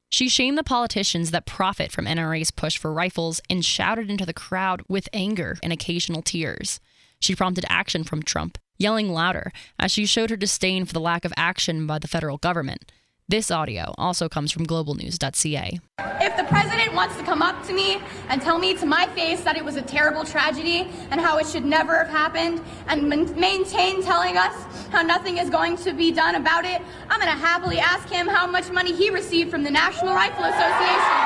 [0.08, 4.34] She shamed the politicians that profit from NRA's push for rifles and shouted into the
[4.34, 6.80] crowd with anger and occasional tears.
[7.19, 11.26] She prompted action from Trump, yelling louder as she showed her disdain for the lack
[11.26, 12.92] of action by the federal government.
[13.30, 15.80] This audio also comes from globalnews.ca.
[16.00, 19.42] If the president wants to come up to me and tell me to my face
[19.44, 24.02] that it was a terrible tragedy and how it should never have happened, and maintain
[24.02, 24.56] telling us
[24.92, 28.28] how nothing is going to be done about it, I'm going to happily ask him
[28.28, 31.18] how much money he received from the National Rifle Association.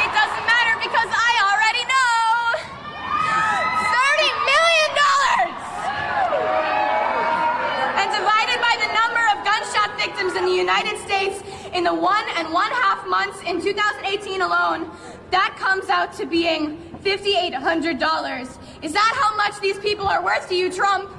[0.00, 2.56] It doesn't matter because I already know.
[3.84, 4.90] $30 million!
[8.00, 11.42] And divided by the number of gunshot victims in the United States
[11.74, 14.90] in the one and one half months in 2018 alone,
[15.30, 18.82] that comes out to being $5,800.
[18.82, 21.10] Is that how much these people are worth to you, Trump?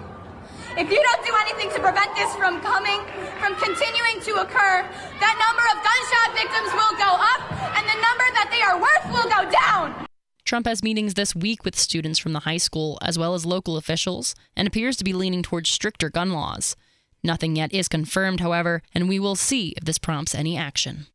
[0.77, 3.01] If you don't do anything to prevent this from coming,
[3.39, 4.87] from continuing to occur,
[5.19, 7.41] that number of gunshot victims will go up
[7.77, 10.07] and the number that they are worth will go down.
[10.43, 13.77] Trump has meetings this week with students from the high school as well as local
[13.77, 16.75] officials and appears to be leaning towards stricter gun laws.
[17.23, 21.05] Nothing yet is confirmed, however, and we will see if this prompts any action.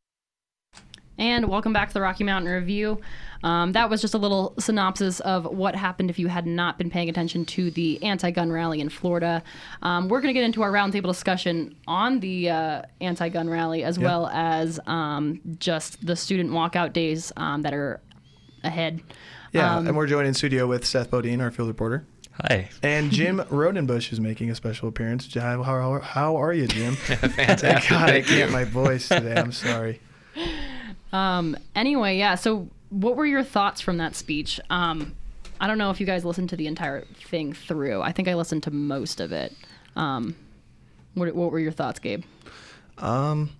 [1.18, 3.00] And welcome back to the Rocky Mountain Review.
[3.42, 6.90] Um, that was just a little synopsis of what happened if you had not been
[6.90, 9.42] paying attention to the anti gun rally in Florida.
[9.82, 13.82] Um, we're going to get into our roundtable discussion on the uh, anti gun rally
[13.82, 14.04] as Yeah.
[14.04, 18.00] well as um, just the student walkout days um, that are
[18.62, 19.00] ahead.
[19.52, 22.04] Yeah, Um, and we're joined in studio with Seth Bodine, our field reporter.
[22.42, 22.68] Hi.
[22.82, 25.32] And Jim Rodenbush is making a special appearance.
[25.32, 26.94] How, how, how are you, Jim?
[26.96, 27.88] Fantastic.
[27.88, 29.34] God, I can't my voice today.
[29.34, 30.00] I'm sorry.
[31.12, 32.34] Um, anyway, yeah.
[32.34, 34.60] So, what were your thoughts from that speech?
[34.68, 35.14] Um,
[35.60, 38.02] I don't know if you guys listened to the entire thing through.
[38.02, 39.54] I think I listened to most of it.
[39.94, 40.36] Um,
[41.14, 42.24] what, what were your thoughts, Gabe?
[42.98, 43.50] Um,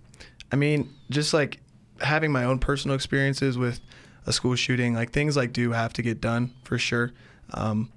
[0.51, 1.59] I mean, just like
[2.01, 3.79] having my own personal experiences with
[4.27, 7.11] a school shooting, like things like do have to get done for sure.
[7.53, 7.89] Um,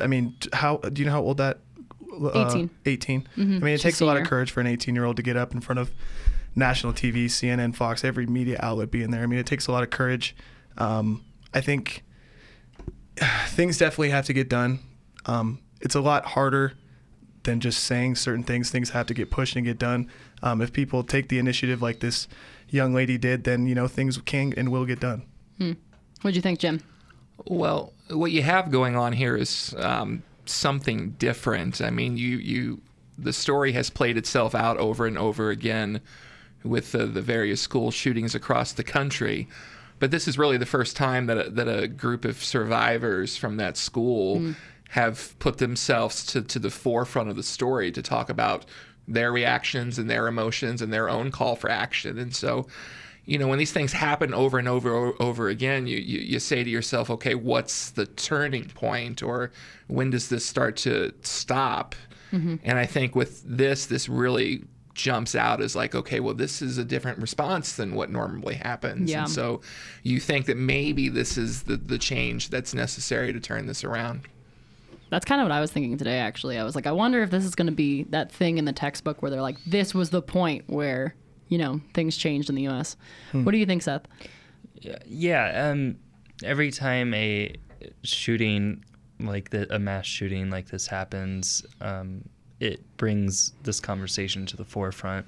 [0.00, 1.60] I mean, how do you know how old that?
[2.12, 2.70] Uh, 18.
[2.86, 3.20] 18.
[3.20, 3.26] Mhm.
[3.36, 5.22] I mean, it She's takes a lot of courage for an 18 year old to
[5.22, 5.90] get up in front of
[6.54, 9.22] national TV, CNN, Fox, every media outlet being there.
[9.22, 10.34] I mean, it takes a lot of courage.
[10.78, 12.04] Um, I think
[13.48, 14.80] things definitely have to get done.
[15.26, 16.72] Um, it's a lot harder
[17.42, 18.70] than just saying certain things.
[18.70, 20.08] Things have to get pushed and get done.
[20.42, 22.28] Um, if people take the initiative like this
[22.68, 25.22] young lady did, then you know things can and will get done.
[25.58, 25.72] Hmm.
[26.22, 26.80] What'd you think, Jim?
[27.44, 31.80] Well, what you have going on here is um, something different.
[31.80, 32.80] I mean, you you
[33.18, 36.00] the story has played itself out over and over again
[36.64, 39.48] with the, the various school shootings across the country.
[39.98, 43.56] But this is really the first time that a, that a group of survivors from
[43.56, 44.56] that school Mm.
[44.90, 48.66] have put themselves to, to the forefront of the story to talk about
[49.08, 52.18] their reactions and their emotions and their own call for action.
[52.18, 52.66] And so,
[53.26, 56.64] you know, when these things happen over and over over again, you, you, you say
[56.64, 59.50] to yourself, okay, what's the turning point or
[59.88, 61.94] when does this start to stop?
[62.32, 62.60] Mhm.
[62.64, 64.62] And I think with this, this really
[64.94, 69.10] jumps out as like, okay, well, this is a different response than what normally happens.
[69.10, 69.22] Yeah.
[69.22, 69.60] And so
[70.02, 74.22] you think that maybe this is the, the change that's necessary to turn this around.
[75.10, 76.58] That's kind of what I was thinking today, actually.
[76.58, 78.72] I was like, I wonder if this is going to be that thing in the
[78.72, 81.14] textbook where they're like, this was the point where,
[81.48, 82.96] you know, things changed in the U.S.
[83.32, 83.44] Hmm.
[83.44, 84.06] What do you think, Seth?
[84.80, 85.70] Yeah, yeah.
[85.70, 85.98] Um,
[86.44, 87.54] every time a
[88.02, 88.84] shooting
[89.20, 92.28] like the, a mass shooting like this happens, um,
[92.60, 95.26] it brings this conversation to the forefront.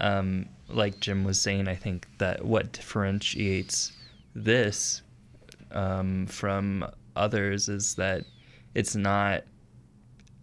[0.00, 3.92] Um, like Jim was saying, I think that what differentiates
[4.34, 5.02] this
[5.72, 8.24] um, from others is that
[8.74, 9.44] it's not.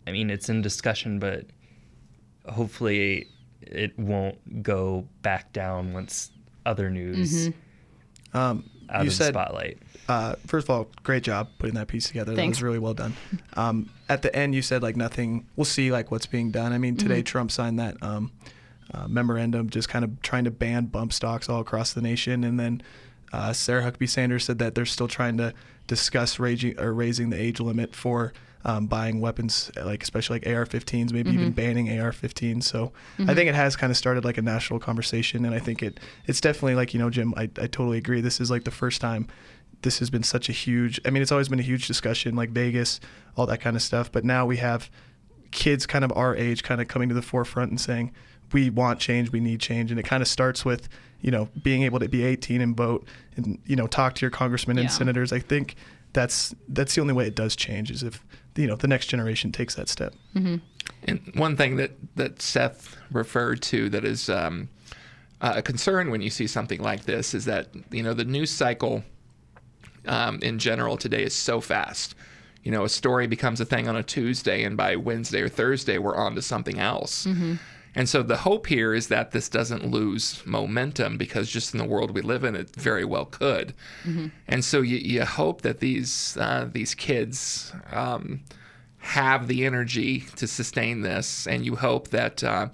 [0.08, 1.45] I mean, it's in discussion, but
[2.47, 3.27] hopefully
[3.67, 6.32] it won't go back down once
[6.65, 7.49] other news
[8.34, 9.78] Um, out you of said, the spotlight.
[10.08, 12.36] Uh, first of all, great job putting that piece together.
[12.36, 13.13] That was really well done.
[13.56, 15.45] Um, at the end, you said like nothing.
[15.56, 16.73] We'll see like what's being done.
[16.73, 17.25] I mean, today Mhm.
[17.25, 18.32] Trump signed that um,
[18.93, 22.60] uh, memorandum, just kind of trying to ban bump stocks all across the nation, and
[22.60, 22.82] then
[23.34, 25.54] uh, Sarah Huckabee Sanders said that they're still trying to
[25.88, 28.32] discuss raging, or raising the age limit for
[28.65, 31.56] um, buying weapons, like especially like AR-15s, maybe even Mhm.
[31.56, 32.63] banning AR-15s.
[32.65, 33.36] So I Mhm.
[33.36, 36.41] think it has kind of started like a national conversation, and I think it it's
[36.41, 38.21] definitely like you know, Jim, I, I totally agree.
[38.21, 39.28] This is like the first time
[39.84, 40.99] this has been such a huge.
[41.06, 42.99] I mean, it's always been a huge discussion, like Vegas,
[43.38, 44.12] all that kind of stuff.
[44.12, 44.89] But now we have
[45.51, 48.12] kids kind of our age kind of coming to the forefront and saying
[48.51, 50.89] we want change, we need change, and it kind of starts with
[51.21, 54.32] you know being able to be 18 and vote and you know talk to your
[54.32, 54.95] congressmen and Yeah.
[54.95, 55.32] senators.
[55.32, 55.75] I think
[56.13, 58.23] that's that's the only way it does change is if
[58.55, 60.13] you know the next generation takes that step.
[60.35, 60.57] Mm-hmm.
[61.07, 64.69] And one thing that, that Seth referred to that is um,
[65.41, 69.03] a concern when you see something like this is that, you know, the news cycle
[70.07, 72.15] um, in general today is so fast.
[72.63, 75.99] You know, a story becomes a thing on a Tuesday, and by Wednesday or Thursday,
[75.99, 77.25] we're on to something else.
[77.27, 77.59] Mhm.
[77.95, 81.86] And so the hope here is that this doesn't lose momentum because just in the
[81.86, 83.73] world we live in, it very well could.
[84.03, 84.31] Mhm.
[84.47, 88.41] And so you, you hope that these uh, these kids um,
[89.00, 92.67] have the energy to sustain this, and you hope that uh,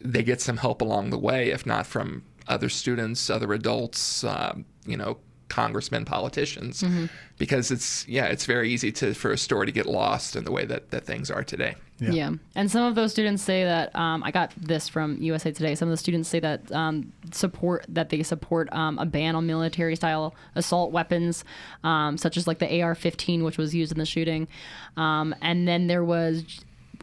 [0.00, 4.64] they get some help along the way, if not from other students, other adults, um,
[4.86, 7.08] you know, congressmen, politicians, Mhm.
[7.38, 10.50] because it's yeah, it's very easy to for a story to get lost in the
[10.50, 11.74] way that, that things are today.
[12.00, 12.32] Yeah.
[12.54, 15.74] And some of those students say that um, I got this from USA Today.
[15.74, 19.46] Some of the students say that um, support that they support um, a ban on
[19.46, 21.44] military style assault weapons,
[21.84, 24.48] um, such as like the AR-15, which was used in the shooting.
[24.96, 26.44] Um, and then there was.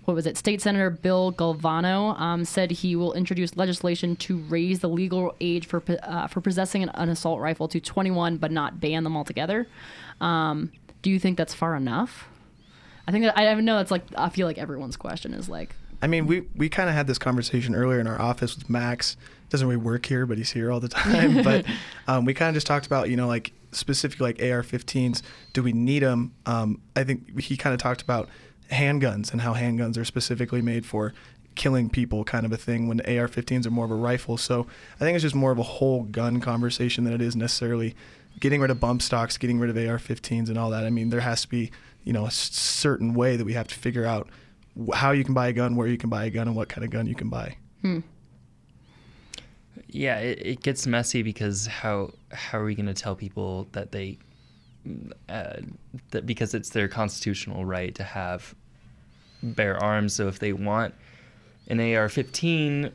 [0.06, 0.38] What was it?
[0.38, 5.68] State Senator Bill Galvano um, said he will introduce legislation to raise the legal age
[5.68, 9.68] for uh, for possessing an, an assault rifle to 21, but not ban them altogether.
[11.02, 12.30] Do you think that's far enough?
[13.08, 15.76] I think that I don't know that's like I feel like everyone's question is like
[16.02, 19.18] I mean, we we kind of had this conversation earlier in our office with Max.
[19.50, 21.44] Doesn't really work here, but he's here all the time.
[21.44, 21.66] but
[22.08, 25.22] um, we kind of just talked about, you know, like specifically like AR-15s.
[25.54, 26.34] Do we need them?
[26.46, 28.30] Um, I think he kind of talked about
[28.72, 31.14] handguns and how handguns are specifically made for
[31.56, 32.88] killing people, kind of a thing.
[32.88, 34.38] When AR-15s are more of a rifle.
[34.38, 37.96] So I think it's just more of a whole gun conversation than it is necessarily
[38.40, 40.84] getting rid of bump stocks, getting rid of AR-15s, and all that.
[40.84, 41.72] I mean, there has to be,
[42.08, 44.30] you know, a certain way that we have to figure out
[44.94, 46.86] how you can buy a gun, where you can buy a gun, and what kind
[46.86, 47.58] of gun you can buy.
[47.82, 48.00] Hmm.
[49.88, 53.92] Yeah, it, it gets messy because how how are we going to tell people that
[53.92, 54.20] they
[55.28, 55.58] uh,
[56.12, 58.56] that because it's their constitutional right to have
[59.44, 60.14] bear arms.
[60.14, 60.94] So if they want
[61.68, 62.90] an AR-15,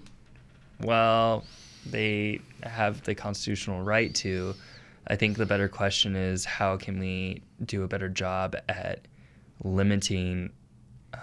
[0.80, 1.44] well,
[1.84, 4.54] they have the constitutional right to.
[5.12, 9.06] I think the better question is how can we do a better job at
[9.62, 10.50] limiting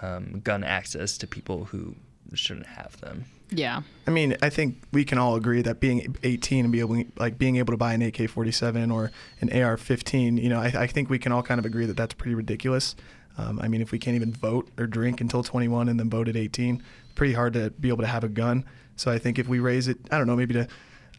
[0.02, 1.94] um, gun access to people who
[2.34, 3.24] shouldn't have them.
[3.50, 3.82] Yeah.
[4.06, 7.38] I mean, I think we can all agree that being 18 and be able, like,
[7.38, 9.10] being able to buy an AK-47 or
[9.40, 12.14] an AR-15, you know, I, I think we can all kind of agree that that's
[12.14, 12.94] pretty ridiculous.
[13.36, 16.28] Um, I mean, if we can't even vote or drink until 21 and then vote
[16.28, 16.82] at 18,
[17.16, 18.64] pretty hard to be able to have a gun.
[18.94, 20.68] So I think if we raise it, I don't know, maybe to,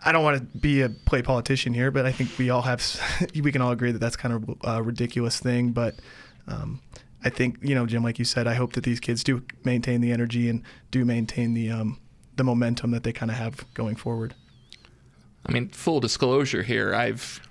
[0.03, 2.83] I don't want to be a play politician here, but I think we all have,
[3.35, 5.71] we can all agree that that's kind of a ridiculous thing.
[5.71, 5.95] But
[6.47, 6.81] um,
[7.23, 10.01] I think, you know, Jim, like you said, I hope that these kids do maintain
[10.01, 11.99] the energy and do maintain the um,
[12.35, 14.33] the momentum that they kind of have going forward.
[15.45, 17.41] I mean, full disclosure here, I've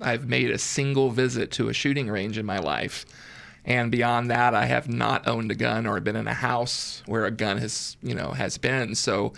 [0.00, 3.04] I've made a single visit to a shooting range in my life.
[3.66, 7.24] And beyond that, I have not owned a gun or been in a house where
[7.24, 8.94] a gun has, you know, has been.
[8.94, 9.32] So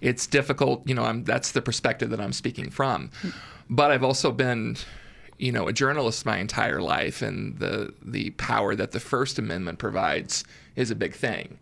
[0.00, 3.10] it's difficult, you know, I'm that's the perspective that I'm speaking from.
[3.70, 4.76] But I've also been,
[5.38, 9.78] you know, a journalist my entire life and the the power that the First Amendment
[9.78, 10.44] provides
[10.76, 11.58] is a big thing.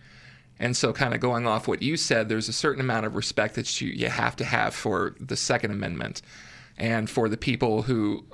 [0.58, 3.56] And so, kind of going off what you said, there's a certain amount of respect
[3.56, 6.22] that you, you have to have for the Second Amendment
[6.78, 8.24] and for the people who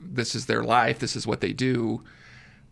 [0.00, 2.02] this is their life, this is what they do.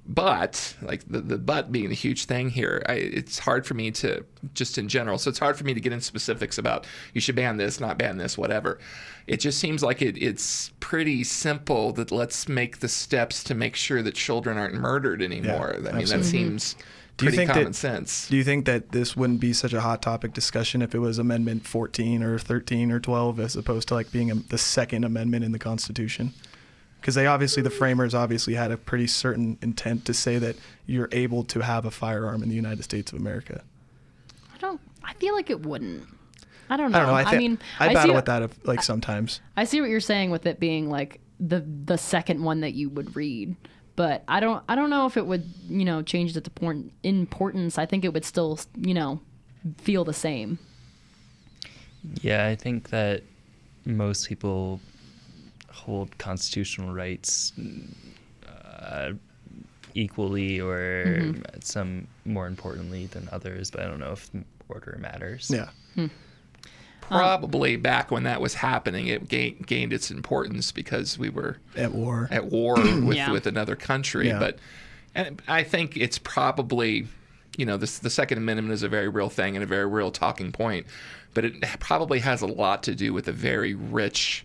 [0.09, 3.91] But, like the, the but being a huge thing here, I, it's hard for me
[3.93, 7.21] to, just in general, so it's hard for me to get into specifics about you
[7.21, 8.79] should ban this, not ban this, whatever.
[9.27, 13.75] It just seems like it, it's pretty simple that let's make the steps to make
[13.75, 15.77] sure that children aren't murdered anymore.
[15.83, 16.25] yeah, I mean, that absolutely.
[16.25, 16.83] seems mm-hmm.
[17.17, 18.29] Do you pretty think common that, sense.
[18.29, 21.19] Do you think that this wouldn't be such a hot topic discussion if it was
[21.19, 25.43] Amendment 14 or 13 or 12 as opposed to like being a, the second amendment
[25.43, 26.35] in the Constitution?
[27.07, 31.09] Because they obviously, the framers obviously had a pretty certain intent to say that you're
[31.13, 33.63] able to have a firearm in the United States of America.
[34.53, 34.81] I don't.
[35.05, 36.03] I feel like it wouldn't.
[36.69, 36.99] I don't know.
[36.99, 37.15] I don't know.
[37.15, 38.25] I, thi- mean, I see battle what- with
[38.57, 39.41] that like sometimes.
[39.57, 42.89] I see what you're saying with it being like the the second one that you
[42.91, 43.55] would read,
[43.95, 47.79] but I don't I don't know if it would you know change its important importance.
[47.79, 49.21] I think it would still you know
[49.79, 50.59] feel the same.
[52.21, 53.23] Yeah, I think that
[53.85, 54.81] most people
[55.77, 57.53] hold constitutional rights
[58.79, 59.13] uh,
[59.95, 61.65] equally or Mhm.
[61.65, 64.31] some more importantly than others, but I don't know if
[64.69, 65.51] order matters.
[65.53, 65.69] Yeah.
[67.01, 71.93] Probably back when that was happening, it gained, gained its importance because we were at
[71.93, 72.75] war, at war
[73.05, 73.31] with, Yeah.
[73.31, 74.27] with another country.
[74.29, 74.41] Yeah.
[74.41, 74.59] But
[75.15, 77.07] and I think it's probably,
[77.57, 80.11] you know, this, the Second Amendment is a very real thing and a very real
[80.11, 80.87] talking point.
[81.33, 84.45] But it probably has a lot to do with a very rich,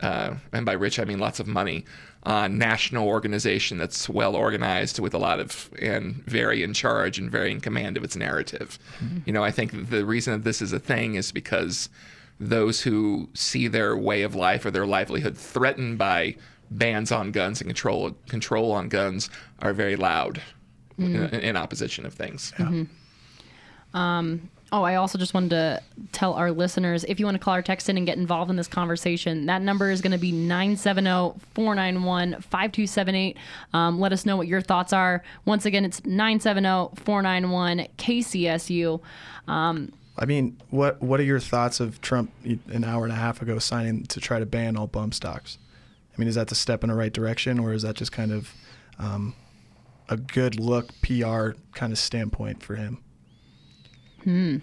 [0.00, 1.84] uh, and by rich I mean lots of money,
[2.24, 7.30] uh, national organization that's well organized with a lot of and very in charge and
[7.30, 8.78] very in command of its narrative.
[9.24, 11.88] You know, I think the reason that this is a thing is because
[12.40, 16.36] those who see their way of life or their livelihood threatened by
[16.70, 19.30] bans on guns and control control on guns
[19.60, 20.40] are very loud
[20.98, 21.32] in, Mhm.
[21.40, 22.52] in opposition of things.
[22.58, 22.88] Mhm.
[23.94, 27.54] Um, oh, I also just wanted to tell our listeners if you want to call
[27.54, 30.32] or text in and get involved in this conversation, that number is going to be
[30.32, 33.36] 970 491 5278.
[33.72, 35.22] Um, Let us know what your thoughts are.
[35.44, 39.00] Once again, it's 970 491 KCSU.
[39.46, 43.40] Um, I mean, what what are your thoughts of Trump an hour and a half
[43.40, 45.58] ago signing to try to ban all bump stocks?
[46.12, 48.32] I mean, is that the step in the right direction, or is that just kind
[48.32, 48.52] of
[48.98, 49.34] um,
[50.08, 52.98] a good look PR kind of standpoint for him?
[54.24, 54.58] Hmm.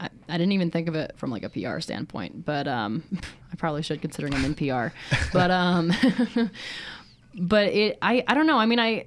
[0.00, 3.02] I, I didn't even think of it from like a PR standpoint, but um,
[3.52, 4.94] I probably should considering I'm in PR.
[5.32, 5.92] but um,
[7.38, 8.58] but it I I don't know.
[8.58, 9.06] I mean I.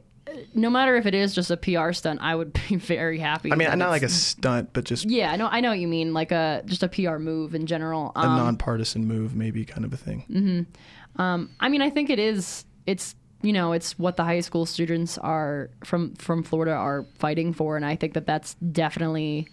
[0.53, 3.51] No matter if it is just a PR stunt, I would be very happy.
[3.51, 5.47] I mean, not like a stunt, but just Yeah, I know.
[5.47, 6.13] I know what you mean.
[6.13, 8.13] Like a just a PR move in general.
[8.15, 10.21] a nonpartisan move, maybe kind of a thing.
[10.27, 12.63] hmm Um, I mean, I think it is.
[12.85, 17.51] It's you know, it's what the high school students are from from Florida are fighting
[17.51, 19.49] for, and I think that that's definitely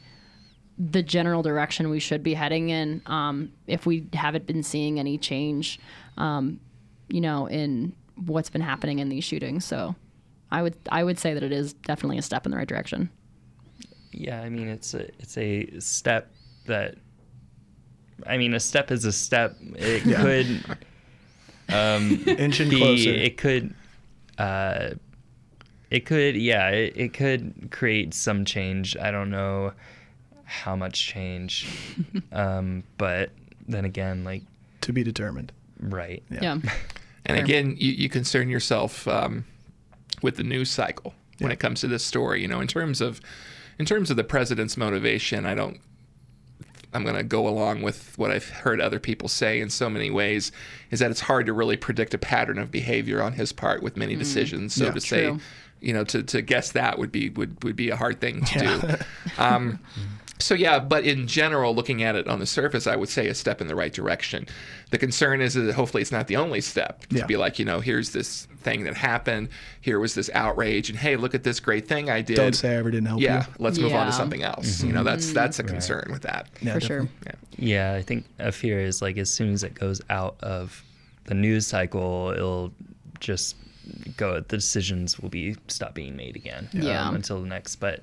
[0.79, 3.03] the general direction we should be heading in.
[3.07, 5.81] Um, if we haven't been seeing any change,
[6.17, 6.61] um,
[7.09, 9.95] you know, in what's been happening in these shootings, so
[10.51, 13.11] I would I would say that it is definitely a step in the right direction.
[14.13, 16.31] Yeah, I mean it's a it's a step
[16.67, 16.97] that
[18.27, 19.57] I mean a step is a step.
[19.77, 20.21] It Yeah.
[20.21, 20.65] could
[21.69, 23.15] um Inching be, closer.
[23.15, 23.75] It could
[24.39, 24.91] uh
[25.91, 28.97] it could yeah, it, it could create some change.
[28.97, 29.73] I don't know
[30.49, 31.69] how much change.
[32.33, 33.31] um but
[33.69, 34.43] then again like
[34.81, 35.53] to be determined.
[35.81, 36.23] Right.
[36.31, 36.59] Yeah.
[37.27, 37.45] And Fair.
[37.45, 39.45] again, you, you concern yourself um,
[40.23, 42.41] with the news cycle when it comes to this story.
[42.41, 43.21] You know, in terms of
[43.79, 45.79] in terms of the president's motivation, I don't.
[46.95, 50.11] I'm going to go along with what I've heard other people say in so many
[50.11, 50.53] ways,
[50.91, 53.95] is that it's hard to really predict a pattern of behavior on his part with
[53.99, 54.75] many decisions.
[54.75, 54.93] So Yeah.
[54.93, 55.41] to say, True.
[55.83, 58.59] you know, to, to guess that would be would, would be a hard thing to
[58.65, 58.81] Yeah.
[58.97, 59.05] do.
[59.43, 59.81] Um,
[60.41, 63.35] so yeah, but in general, looking at it on the surface, I would say a
[63.35, 64.47] step in the right direction.
[64.91, 67.27] The concern is that hopefully it's not the only step to Yeah.
[67.27, 69.49] be like, you know, here's this thing that happened,
[69.81, 72.37] here was this outrage, and hey, look at this great thing I did.
[72.37, 73.55] Don't say I ever didn't help yeah, you.
[73.59, 74.83] let's move on to something else.
[74.83, 75.71] You know, that's that's a Right.
[75.73, 76.49] concern with that.
[76.61, 77.09] Yeah, For sure.
[77.25, 77.67] definitely.
[77.71, 80.83] Yeah, I think a fear is like as soon as it goes out of
[81.25, 82.73] the news cycle, it'll
[83.21, 83.57] just
[84.17, 84.35] go.
[84.41, 86.69] The decisions will be stop being made again.
[86.73, 87.07] Yeah.
[87.09, 88.03] Um, until the next, but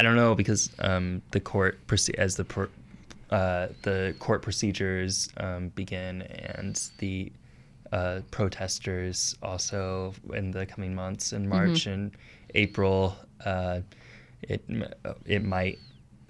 [0.00, 2.68] I don't know because um, the court proce- as the pro-
[3.28, 7.30] uh, the court procedures um, begin and the
[7.92, 12.12] uh, protesters also in the coming months in March and
[12.54, 13.80] April, uh,
[14.40, 14.62] it
[15.26, 15.78] it might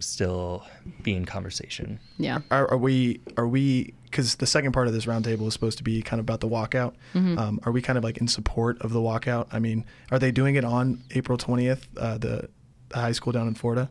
[0.01, 0.65] still
[1.05, 2.01] be in conversation.
[2.19, 2.41] Yeah.
[2.51, 3.21] Are, are we?
[3.37, 3.95] Are we?
[4.05, 6.49] Because the second part of this roundtable is supposed to be kind of about the
[6.49, 6.95] walkout.
[7.15, 7.39] Mm-hmm.
[7.39, 9.47] Um, are we kind of like in support of the walkout?
[9.53, 11.87] I mean, are they doing it on April twentieth?
[11.97, 12.49] Uh, the, the
[12.93, 13.89] high school down in Florida.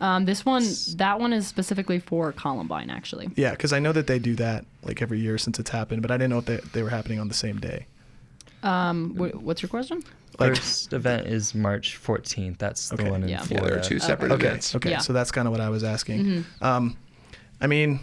[0.00, 0.64] Um, this one,
[0.96, 3.30] that one is specifically for Columbine, actually.
[3.34, 6.10] Yeah, because I know that they do that like every year since it's happened, but
[6.12, 7.86] I didn't know if they, they were happening on the same day.
[8.62, 10.02] Um, wh- what's your question?
[10.38, 12.58] Like- First event is March 14th.
[12.58, 13.04] That's Okay.
[13.04, 13.40] the one in Yeah.
[13.42, 13.88] Yeah, there are Florida.
[13.88, 14.46] two separate Okay.
[14.46, 14.74] events.
[14.76, 14.90] Okay.
[14.90, 14.98] Yeah.
[14.98, 16.24] So that's kind of what I was asking.
[16.24, 16.64] Mm-hmm.
[16.64, 16.96] Um,
[17.60, 17.98] I mean,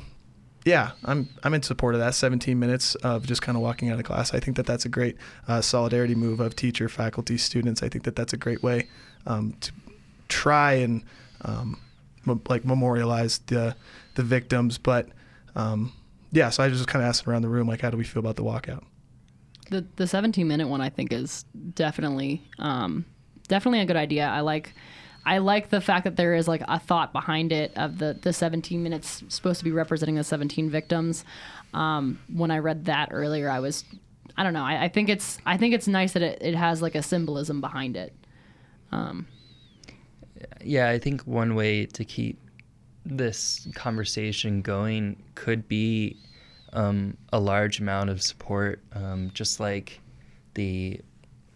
[0.65, 2.13] yeah, I'm I'm in support of that.
[2.15, 4.33] 17 minutes of just kind of walking out of class.
[4.33, 5.15] I think that that's a great
[5.47, 7.81] uh, solidarity move of teacher, faculty, students.
[7.83, 8.87] I think that that's a great way
[9.27, 9.71] um, to
[10.27, 11.03] try and
[11.41, 11.79] um,
[12.27, 13.75] m- like memorialize the
[14.15, 14.77] the victims.
[14.77, 15.09] But
[15.55, 15.93] um,
[16.31, 18.03] yeah, so I was just kind of asking around the room, like, how do we
[18.03, 18.83] feel about the walkout?
[19.69, 23.05] The the 17 minute one I think is definitely um,
[23.47, 24.27] definitely a good idea.
[24.27, 24.73] I like
[25.25, 28.31] I like the fact that there is like a thought behind it of the the
[28.31, 31.25] 17 minutes supposed to be representing the 17 victims.
[31.73, 33.83] Um, when I read that earlier, I was
[34.37, 34.63] I don't know.
[34.63, 37.59] I, I think it's I think it's nice that it, it has like a symbolism
[37.59, 38.13] behind it.
[38.91, 39.27] Um,
[40.63, 42.39] Yeah, I think one way to keep
[43.05, 46.17] this conversation going could be
[46.73, 49.99] um, a large amount of support, um, just like
[50.55, 50.99] the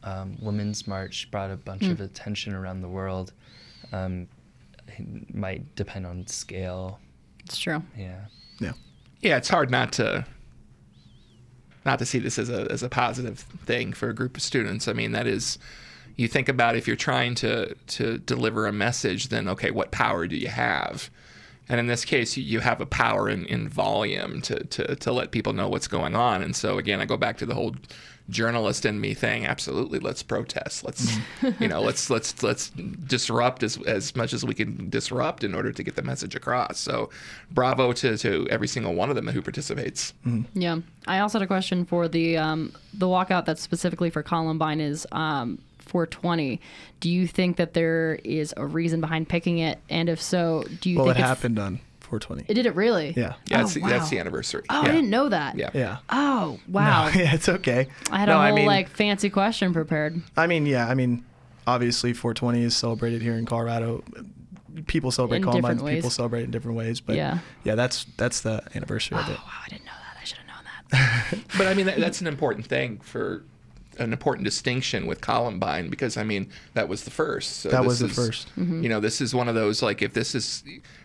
[0.04, 3.34] um, Women's March brought a bunch of attention around the world.
[3.92, 4.28] Um,
[4.88, 7.00] it might depend on scale.
[7.44, 7.84] it's true.
[7.98, 8.26] Yeah.
[8.60, 8.74] Yeah.
[9.22, 10.26] yeah, it's hard not to
[11.86, 14.88] not to see this as a as a positive thing for a group of students.
[14.88, 15.58] I mean, that is
[16.20, 20.28] you think about if you're trying to to deliver a message, then okay, what power
[20.28, 21.10] do you have?
[21.72, 25.12] And in this case, you- you have a power in, in volume to, to, to
[25.12, 26.42] let people know what's going on.
[26.42, 27.76] And so again, I go back to the whole
[28.28, 29.46] journalist in me thing.
[29.46, 30.84] Absolutely, let's protest.
[30.84, 31.16] Let's
[31.60, 35.72] you know let's let's let's disrupt as as much as we can disrupt in order
[35.72, 36.80] to get the message across.
[36.80, 37.10] So,
[37.52, 40.14] bravo to to every single one of them who participates.
[40.54, 40.80] Yeah.
[41.08, 45.08] I also had a question for the um, the walkout that's specifically for Columbine is
[45.12, 45.60] um,
[45.90, 46.62] 420.
[47.00, 49.80] Do you think that there is a reason behind picking it?
[49.90, 52.46] And if so, do you Well, think it happened on 420.
[52.48, 53.14] It did it really?
[53.16, 53.34] Yeah.
[53.48, 54.64] Yeah, Oh, that's, the, that's the anniversary.
[54.70, 54.90] Oh, yeah.
[54.90, 55.56] I didn't know that.
[55.58, 55.70] Yeah.
[55.74, 55.98] Yeah.
[56.10, 57.10] Oh, wow.
[57.10, 57.88] No, yeah, it's okay.
[58.12, 60.22] I had no, a whole I mean, like fancy question prepared.
[60.38, 61.26] I mean, yeah, I mean,
[61.68, 64.04] obviously 420 is celebrated here in Colorado.
[64.88, 65.72] People celebrate In Columbine.
[65.72, 65.96] different ways.
[65.98, 67.40] People celebrate in different ways, but Yeah.
[67.64, 69.38] yeah, that's that's the anniversary of oh, it.
[69.40, 70.18] Oh, wow, I didn't know that.
[70.22, 71.40] I should have known that.
[71.58, 73.44] But I mean, that, that's an important thing for
[74.00, 77.58] an important distinction with Columbine because I mean that was the first.
[77.58, 78.48] So That this was the is- first.
[78.58, 78.84] Mm-hmm.
[78.84, 80.64] You know, this is one of those like if this is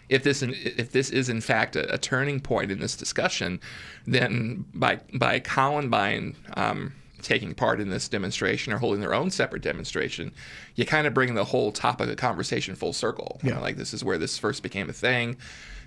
[0.09, 3.61] if this in- if this is in fact a, a turning point in this discussion,
[4.07, 6.37] then by by Columbine.
[6.57, 6.93] Um,
[7.23, 10.31] taking part in this demonstration or holding their own separate demonstration
[10.75, 13.63] you kind of bring the whole topic of conversation full circle You know, Yeah.
[13.63, 15.39] like this is where this first became a thing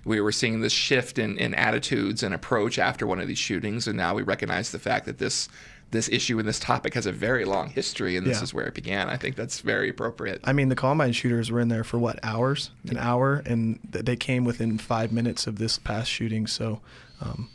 [0.04, 3.88] we were seeing this shift in, in attitudes and approach after one of these shootings,
[3.88, 5.48] and now we recognize the fact that this
[5.92, 8.44] this issue and this topic has a very long history, and this Yeah.
[8.44, 9.08] is where it began.
[9.10, 10.42] I think that's very appropriate.
[10.44, 14.04] I mean, the Columbine shooters were in there for what hours, an hour, and th-
[14.06, 16.46] they came within five minutes of this past shooting.
[16.48, 16.82] So,
[17.22, 17.50] um,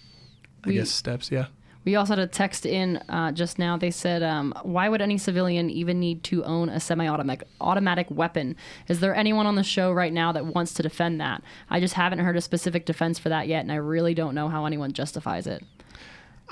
[0.65, 1.47] I We- guess steps, yeah.
[1.85, 3.77] We also had a text in uh, just now.
[3.77, 8.55] They said, um, "Why would any civilian even need to own a semi-automatic automatic weapon?
[8.87, 11.43] Is there anyone on the show right now that wants to defend that?
[11.69, 14.49] I just haven't heard a specific defense for that yet, and I really don't know
[14.49, 15.65] how anyone justifies it."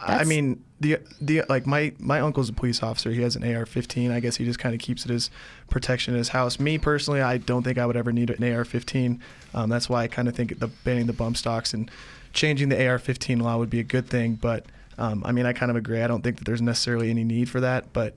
[0.03, 3.11] I mean, the the like my my uncle's a police officer.
[3.11, 4.11] He has an AR-15.
[4.11, 5.30] I guess he just kind of keeps it as
[5.68, 6.59] protection in his house.
[6.59, 9.20] Me personally, I don't think I would ever need an AR-15.
[9.55, 11.90] Um, that's why I kind of think the banning the bump stocks and
[12.32, 14.34] changing the AR-15 law would be a good thing.
[14.34, 16.03] But um, I mean, I kind of agree.
[16.03, 17.92] I don't think that there's necessarily any need for that.
[17.92, 18.14] But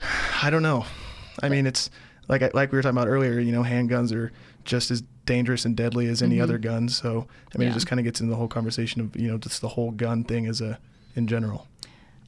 [0.42, 0.86] I don't know.
[1.42, 1.90] I mean, it's
[2.28, 3.38] like like we were talking about earlier.
[3.38, 4.32] You know, handguns are
[4.66, 6.42] just as dangerous and deadly as any Mhm.
[6.42, 6.88] other gun.
[6.88, 7.70] So I mean, Yeah.
[7.72, 9.90] it just kind of gets into the whole conversation of you know just the whole
[9.92, 10.78] gun thing as a
[11.14, 11.66] in general.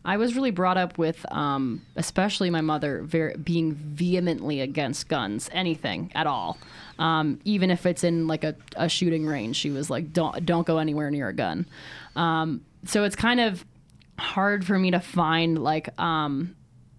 [0.04, 5.50] I was really brought up with, um, especially my mother, ver- being vehemently against guns,
[5.52, 6.56] anything at all.
[6.98, 10.66] Um, even if it's in like a, a shooting range, she was like, "Don't don't
[10.66, 11.66] go anywhere near a gun."
[12.16, 13.66] Um, so it's kind of
[14.18, 16.54] hard for me to find like, um,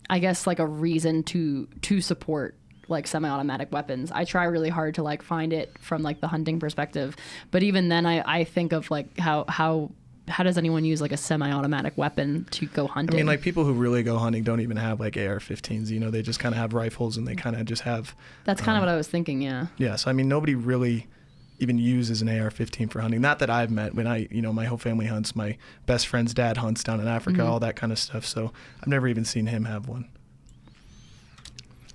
[0.09, 2.55] I guess like a reason to to support
[2.89, 4.11] like semi-automatic weapons.
[4.11, 7.15] I try really hard to like find it from like the hunting perspective,
[7.51, 9.91] but even then, I I think of like how how
[10.27, 13.15] how does anyone use like a semi-automatic weapon to go hunting?
[13.15, 15.89] I mean, like people who really go hunting don't even have like AR-15s.
[15.89, 18.15] You know, they just kind of have rifles and they kind of just have.
[18.45, 19.41] That's kind of what I was thinking.
[19.41, 19.67] Yeah.
[19.77, 21.07] Yeah, so I mean, nobody really
[21.57, 23.19] even uses an AR-15 for hunting.
[23.21, 23.95] Not that I've met.
[23.95, 25.35] When I, you know, my whole family hunts.
[25.35, 27.47] My best friend's dad hunts down in Africa, Mhm.
[27.49, 28.23] all that kind of stuff.
[28.23, 30.05] So I've never even seen him have one.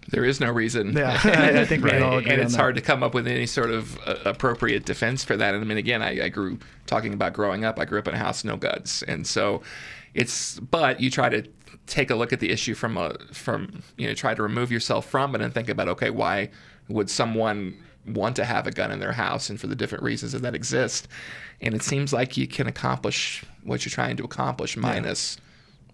[0.08, 0.92] There is no reason.
[0.92, 2.60] Yeah, I- think we all agree And it's that.
[2.60, 5.54] hard to come up with any sort of uh, appropriate defense for that.
[5.54, 7.78] And I mean, again, I, I grew talking about growing up.
[7.78, 9.62] I grew up in a house, no guns, and so
[10.14, 10.58] it's.
[10.60, 11.42] But you try to
[11.86, 15.06] take a look at the issue from a from you know try to remove yourself
[15.06, 16.50] from it and think about okay, why
[16.88, 17.76] would someone
[18.06, 20.54] want to have a gun in their house and for the different reasons that that
[20.54, 21.08] exist.
[21.62, 25.38] And it seems like you can accomplish what you're trying to accomplish minus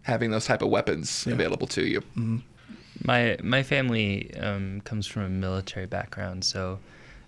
[0.02, 2.42] having those type of weapons available to you.
[3.04, 6.78] My my family um, comes from a military background, so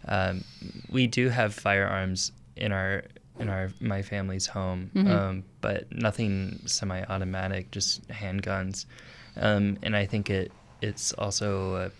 [0.06, 0.44] um,
[0.90, 3.04] we do have firearms in our
[3.40, 5.08] in our my family's home, Mhm.
[5.08, 8.84] um, but nothing semi-automatic, just handguns.
[9.36, 10.52] Um, and I think it
[10.82, 11.90] it's also a,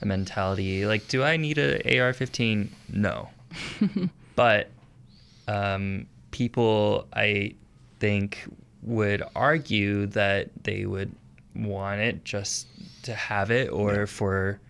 [0.00, 2.68] a mentality like, do I need a AR-15?
[2.88, 3.28] No,
[4.36, 4.70] but
[5.46, 7.54] um, people I
[8.00, 8.38] think
[8.82, 11.12] would argue that they would
[11.58, 12.66] want it just
[13.02, 14.60] to have it or for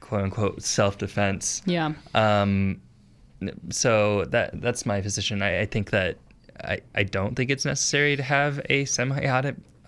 [0.00, 1.62] quote unquote self defense.
[1.66, 1.92] Yeah.
[2.14, 2.80] Um,
[3.70, 5.42] so that that's my position.
[5.42, 6.16] I, I think that
[6.62, 9.24] I, I don't think it's necessary to have a semi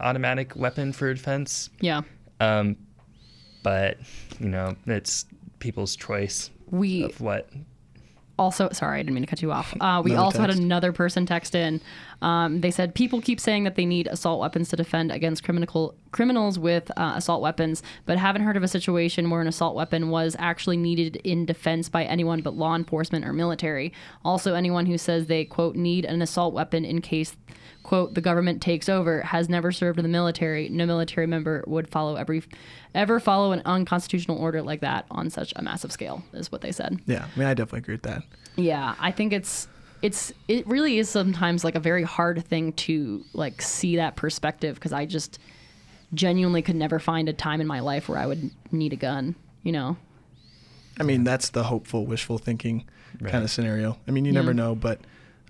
[0.00, 1.70] automatic weapon for defense.
[1.80, 2.02] Yeah.
[2.40, 2.76] Um,
[3.62, 3.98] but
[4.38, 5.26] you know, it's
[5.58, 7.48] people's choice We- of what
[8.38, 10.54] also sorry i didn't mean to cut you off uh, we Another also text.
[10.56, 11.78] had another person text in
[12.22, 15.94] um, they said people keep saying that they need assault weapons to defend against criminal
[16.12, 20.10] criminals with uh, assault weapons but haven't heard of a situation where an assault weapon
[20.10, 23.92] was actually needed in defense by anyone but law enforcement or military.
[24.24, 27.36] Also anyone who says they quote need an assault weapon in case
[27.82, 30.68] quote the government takes over has never served in the military.
[30.68, 32.42] No military member would follow every
[32.94, 36.72] ever follow an unconstitutional order like that on such a massive scale is what they
[36.72, 37.00] said.
[37.06, 38.22] Yeah, I mean, I definitely agree with that.
[38.56, 39.68] yeah, I think it's
[40.02, 44.74] it's it really is sometimes like a very hard thing to like see that perspective
[44.76, 45.38] because I just
[46.14, 49.34] genuinely could never find a time in my life where I would need a gun,
[49.62, 49.96] you know.
[50.98, 52.84] I mean, that's the hopeful, wishful thinking
[53.24, 53.96] kind of scenario.
[54.06, 54.40] I mean, you Yeah.
[54.40, 55.00] never know, but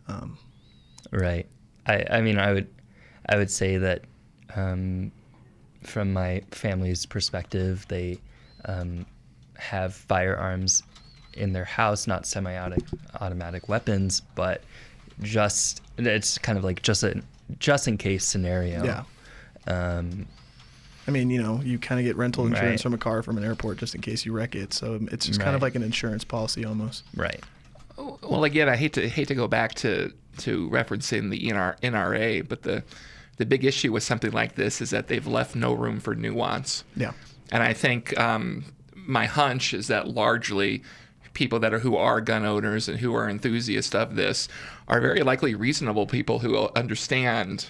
[0.06, 0.38] um,
[1.10, 1.46] Right.
[1.86, 2.68] I, I mean, I would,
[3.26, 4.02] I would say that,
[4.54, 5.12] um,
[5.82, 8.20] from my family's perspective, they
[8.66, 9.06] um,
[9.56, 10.82] have firearms
[11.34, 14.62] in their house, not semi-automatic weapons, but
[15.22, 17.22] just it's kind of like just a
[17.58, 18.84] just in case scenario.
[18.84, 19.02] Yeah.
[19.66, 20.26] Um,
[21.06, 22.80] I mean, you know, you kind of get rental insurance Right.
[22.82, 24.72] from a car from an airport just in case you wreck it.
[24.72, 27.04] So it's just kind of like an insurance policy almost.
[27.16, 27.42] Right.
[27.96, 32.46] Well, again, I hate to hate to go back to to referencing the NR, NRA,
[32.48, 32.82] but the
[33.36, 36.84] the big issue with something like this is that they've left no room for nuance.
[36.94, 37.12] Yeah.
[37.52, 38.64] And I think um,
[38.94, 40.82] my hunch is that largely
[41.34, 44.48] people that are who are gun owners and who are enthusiasts of this
[44.88, 47.66] are very likely reasonable people who understand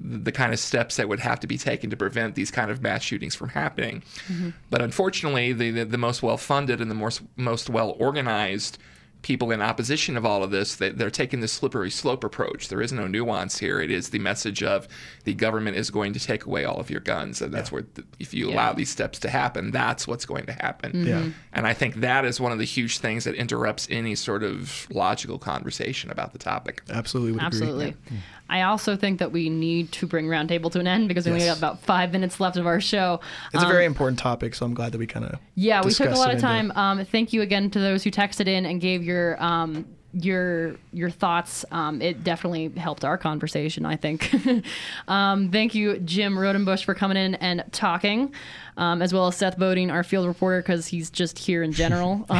[0.00, 2.82] the kind of steps that would have to be taken to prevent these kind of
[2.82, 4.02] mass shootings from happening.
[4.28, 4.50] Mm-hmm.
[4.70, 8.78] But unfortunately, the, the, the most well funded and the most, most well organized
[9.22, 12.68] people in opposition of all of this, they, they're taking the slippery slope approach.
[12.68, 13.80] There is no nuance here.
[13.80, 14.86] It is the message of
[15.24, 18.04] the government is going to take away all of your guns, and that's where the,
[18.20, 20.92] if you allow these steps to happen, that's what's going to happen.
[20.92, 21.06] Mhm.
[21.06, 21.28] Yeah.
[21.52, 24.86] And I think that is one of the huge things that interrupts any sort of
[24.90, 26.82] logical conversation about the topic.
[26.88, 27.94] Absolutely would Absolutely.
[28.50, 31.44] I also think that we need to bring Roundtable to an end because we only
[31.44, 31.60] Yes.
[31.60, 33.20] got about five minutes left of our show.
[33.52, 35.90] It's Um, a very important topic, so I'm glad that we kind of Yeah, we
[35.90, 36.72] took a lot of time.
[36.74, 39.84] Um, thank you again to those who texted in and gave your um,
[40.14, 41.64] your your thoughts.
[41.70, 43.84] Um, it definitely helped our conversation.
[43.84, 44.32] I think.
[45.08, 48.32] um, thank you, Jim Rodenbush, for coming in and talking,
[48.78, 52.24] um, as well as Seth Bodine, our field reporter, because he's just here in general.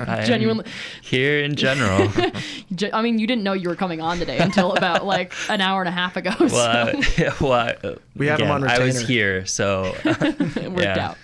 [0.00, 0.64] Uh, genuinely.
[1.02, 2.08] here in general.
[2.92, 5.80] I mean, you didn't know you were coming on today until about like an hour
[5.82, 6.30] and a half ago.
[6.40, 6.56] well, so.
[6.58, 9.06] I, well, I- We have him again, on I was retainer.
[9.08, 11.08] here, so it worked yeah.
[11.10, 11.18] out.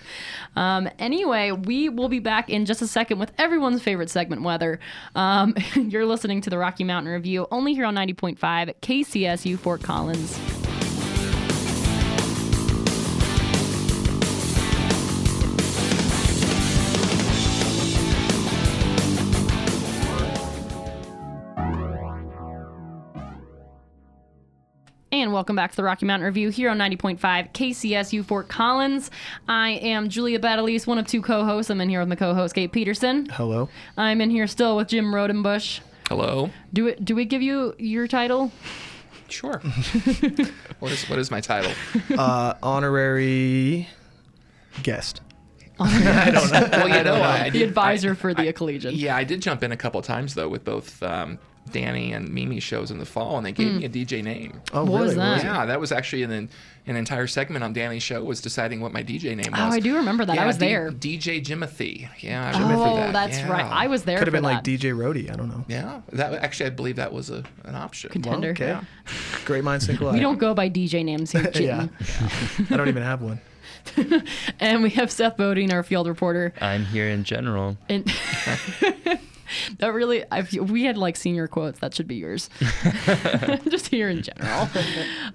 [0.57, 4.81] Um, anyway, we will be back in just a second with everyone's favorite segment, weather.
[5.15, 10.56] Um, you're listening to the Rocky Mountain Review only here on 90.5 KCSU Fort Collins.
[25.27, 27.19] And welcome back to the Rocky Mountain Review here on 90.5
[27.53, 29.11] KCSU Fort Collins.
[29.49, 31.69] I am Julia Batalise, one of two co hosts.
[31.69, 33.27] I'm in here with my co host, Kate Peterson.
[33.31, 33.69] Hello.
[33.97, 35.81] I'm in here still with Jim Rodenbush.
[36.09, 36.51] Hello.
[36.73, 37.05] Do it.
[37.05, 38.53] Do we give you your title?
[39.29, 39.59] Sure.
[40.79, 41.73] what is what is my title?
[42.17, 43.89] uh, honorary
[44.85, 45.23] guest.
[45.81, 46.69] I don't know.
[46.71, 48.95] Well, you know, I the did- advisor for the collegian.
[48.95, 51.41] Yeah, I did jump in a couple times though with both um,
[51.73, 53.79] Danny and Mimi shows in the fall, and they gave Mm.
[53.79, 54.61] me a DJ name.
[54.73, 55.17] Oh, What really?
[55.17, 55.47] Was it?
[55.47, 56.49] Yeah, that was actually an
[56.89, 59.59] an entire segment on Danny's show was deciding what my DJ name was.
[59.61, 60.39] Oh, I do remember that.
[60.39, 60.93] I was D- there.
[60.93, 62.09] DJ Jimothy.
[62.21, 63.13] Yeah, I remember Oh, that.
[63.13, 63.51] that's Yeah.
[63.51, 63.65] right.
[63.65, 64.63] I was there Could have for been like.
[64.63, 65.29] DJ Rhodey.
[65.33, 65.65] I don't know.
[65.67, 68.11] Yeah, that actually I believe that was a an option.
[68.11, 68.51] Contender.
[68.51, 68.69] okay.
[68.69, 68.81] Yeah.
[69.45, 70.15] Great minds think alike.
[70.15, 71.65] We don't go by DJ names here, Jim.
[71.67, 71.89] yeah.
[72.71, 73.41] I don't even have one.
[74.61, 76.53] And we have Seth Bodine, our field reporter.
[76.61, 77.77] I'm here in general.
[77.89, 78.05] And
[79.79, 81.79] that really, I feel, we had like senior quotes.
[81.81, 82.49] That should be yours.
[83.69, 84.69] Just here in general.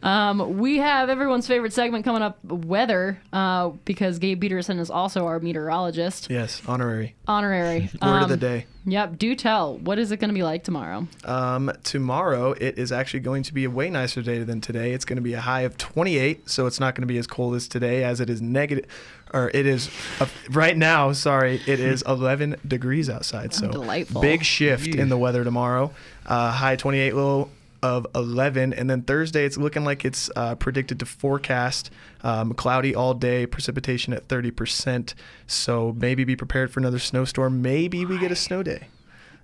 [0.04, 5.26] Um, we have everyone's favorite segment coming up, weather, uh, because Gabe Peterson is also
[5.28, 7.16] our meteorologist, Yes, honorary.
[7.28, 7.90] honorary.
[8.02, 8.66] Word of the Um, day.
[8.86, 9.18] Yep.
[9.20, 9.78] Do tell.
[9.78, 11.08] What is it going to be like tomorrow?
[11.24, 14.94] Um, tomorrow it is actually going to be a way nicer day than today.
[14.94, 17.28] It's going to be a high of 28, so it's not going to be as
[17.28, 18.86] cold as today, as it is negative,
[19.34, 21.12] or it is uh, right now.
[21.12, 23.54] Sorry, it is 11 degrees outside.
[23.54, 24.22] So delightful.
[24.22, 25.92] big shift in the weather tomorrow.
[26.26, 27.50] Uh, high 28, low
[27.84, 31.90] of 11, and then Thursday it's looking like it's uh, predicted to forecast
[32.22, 35.14] um, cloudy all day, precipitation at 30%.
[35.48, 37.62] So maybe be prepared for another snowstorm.
[37.62, 38.88] Maybe we get a snow day.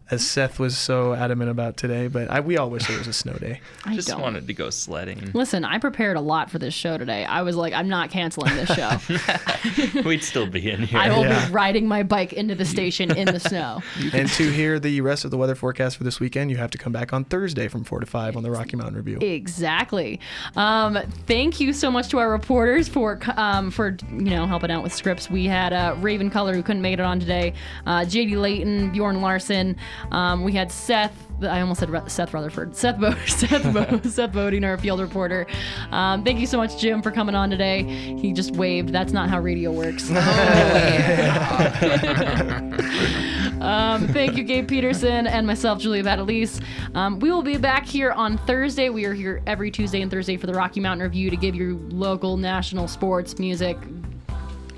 [0.09, 3.13] As Seth was so adamant about today, but I, we all wish it was a
[3.13, 3.59] snow day.
[3.83, 4.21] I Just don't.
[4.21, 5.31] wanted to go sledding.
[5.33, 7.25] Listen, I prepared a lot for this show today.
[7.25, 10.01] I was like, I'm not canceling this show.
[10.05, 10.97] We'd still be in here.
[10.97, 11.47] I will Yeah.
[11.47, 13.81] be riding my bike into the station in the snow.
[14.13, 16.77] and to hear the rest of the weather forecast for this weekend, you have to
[16.77, 19.17] come back on Thursday from 4 to 5 on the Rocky Mountain Review.
[19.19, 20.19] Exactly.
[20.55, 24.83] Um, thank you so much to our reporters for um, for you know helping out
[24.83, 25.29] with scripts.
[25.29, 27.53] We had uh, Raven Color who couldn't make it on today.
[27.85, 29.75] Uh, JD Layton, Bjorn Larson.
[30.11, 31.13] Um, we had Seth.
[31.41, 32.75] I almost said Seth Rutherford.
[32.75, 35.45] Seth Bo- Seth Bo- Seth Bodine, our field reporter.
[35.91, 37.83] Um, thank you so much, Jim, for coming on today.
[38.19, 38.89] He just waved.
[38.89, 40.09] That's not how radio works.
[43.61, 46.61] Um, thank you, Gabe Peterson, and myself, Julia Batalise.
[46.95, 48.89] Um, we will be back here on Thursday.
[48.89, 51.79] We are here every Tuesday and Thursday for the Rocky Mountain Review to give you
[51.89, 53.75] local, national sports, music.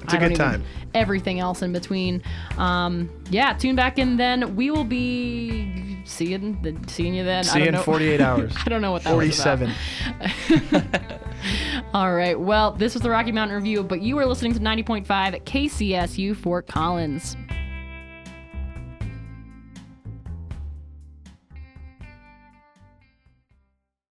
[0.09, 0.63] It's a I good even- time.
[0.95, 2.23] Everything else in between.
[2.57, 4.55] Um, yeah, tune back in then.
[4.55, 7.43] We will be seeing the, seeing you then.
[7.43, 8.53] See you in 48 hours.
[8.65, 9.69] I don't know what that 47.
[10.19, 11.11] was about.
[11.93, 12.39] All right.
[12.39, 15.05] Well, this was the Rocky Mountain Review, but you are listening to 90.5
[15.43, 17.37] KCSU Fort Collins.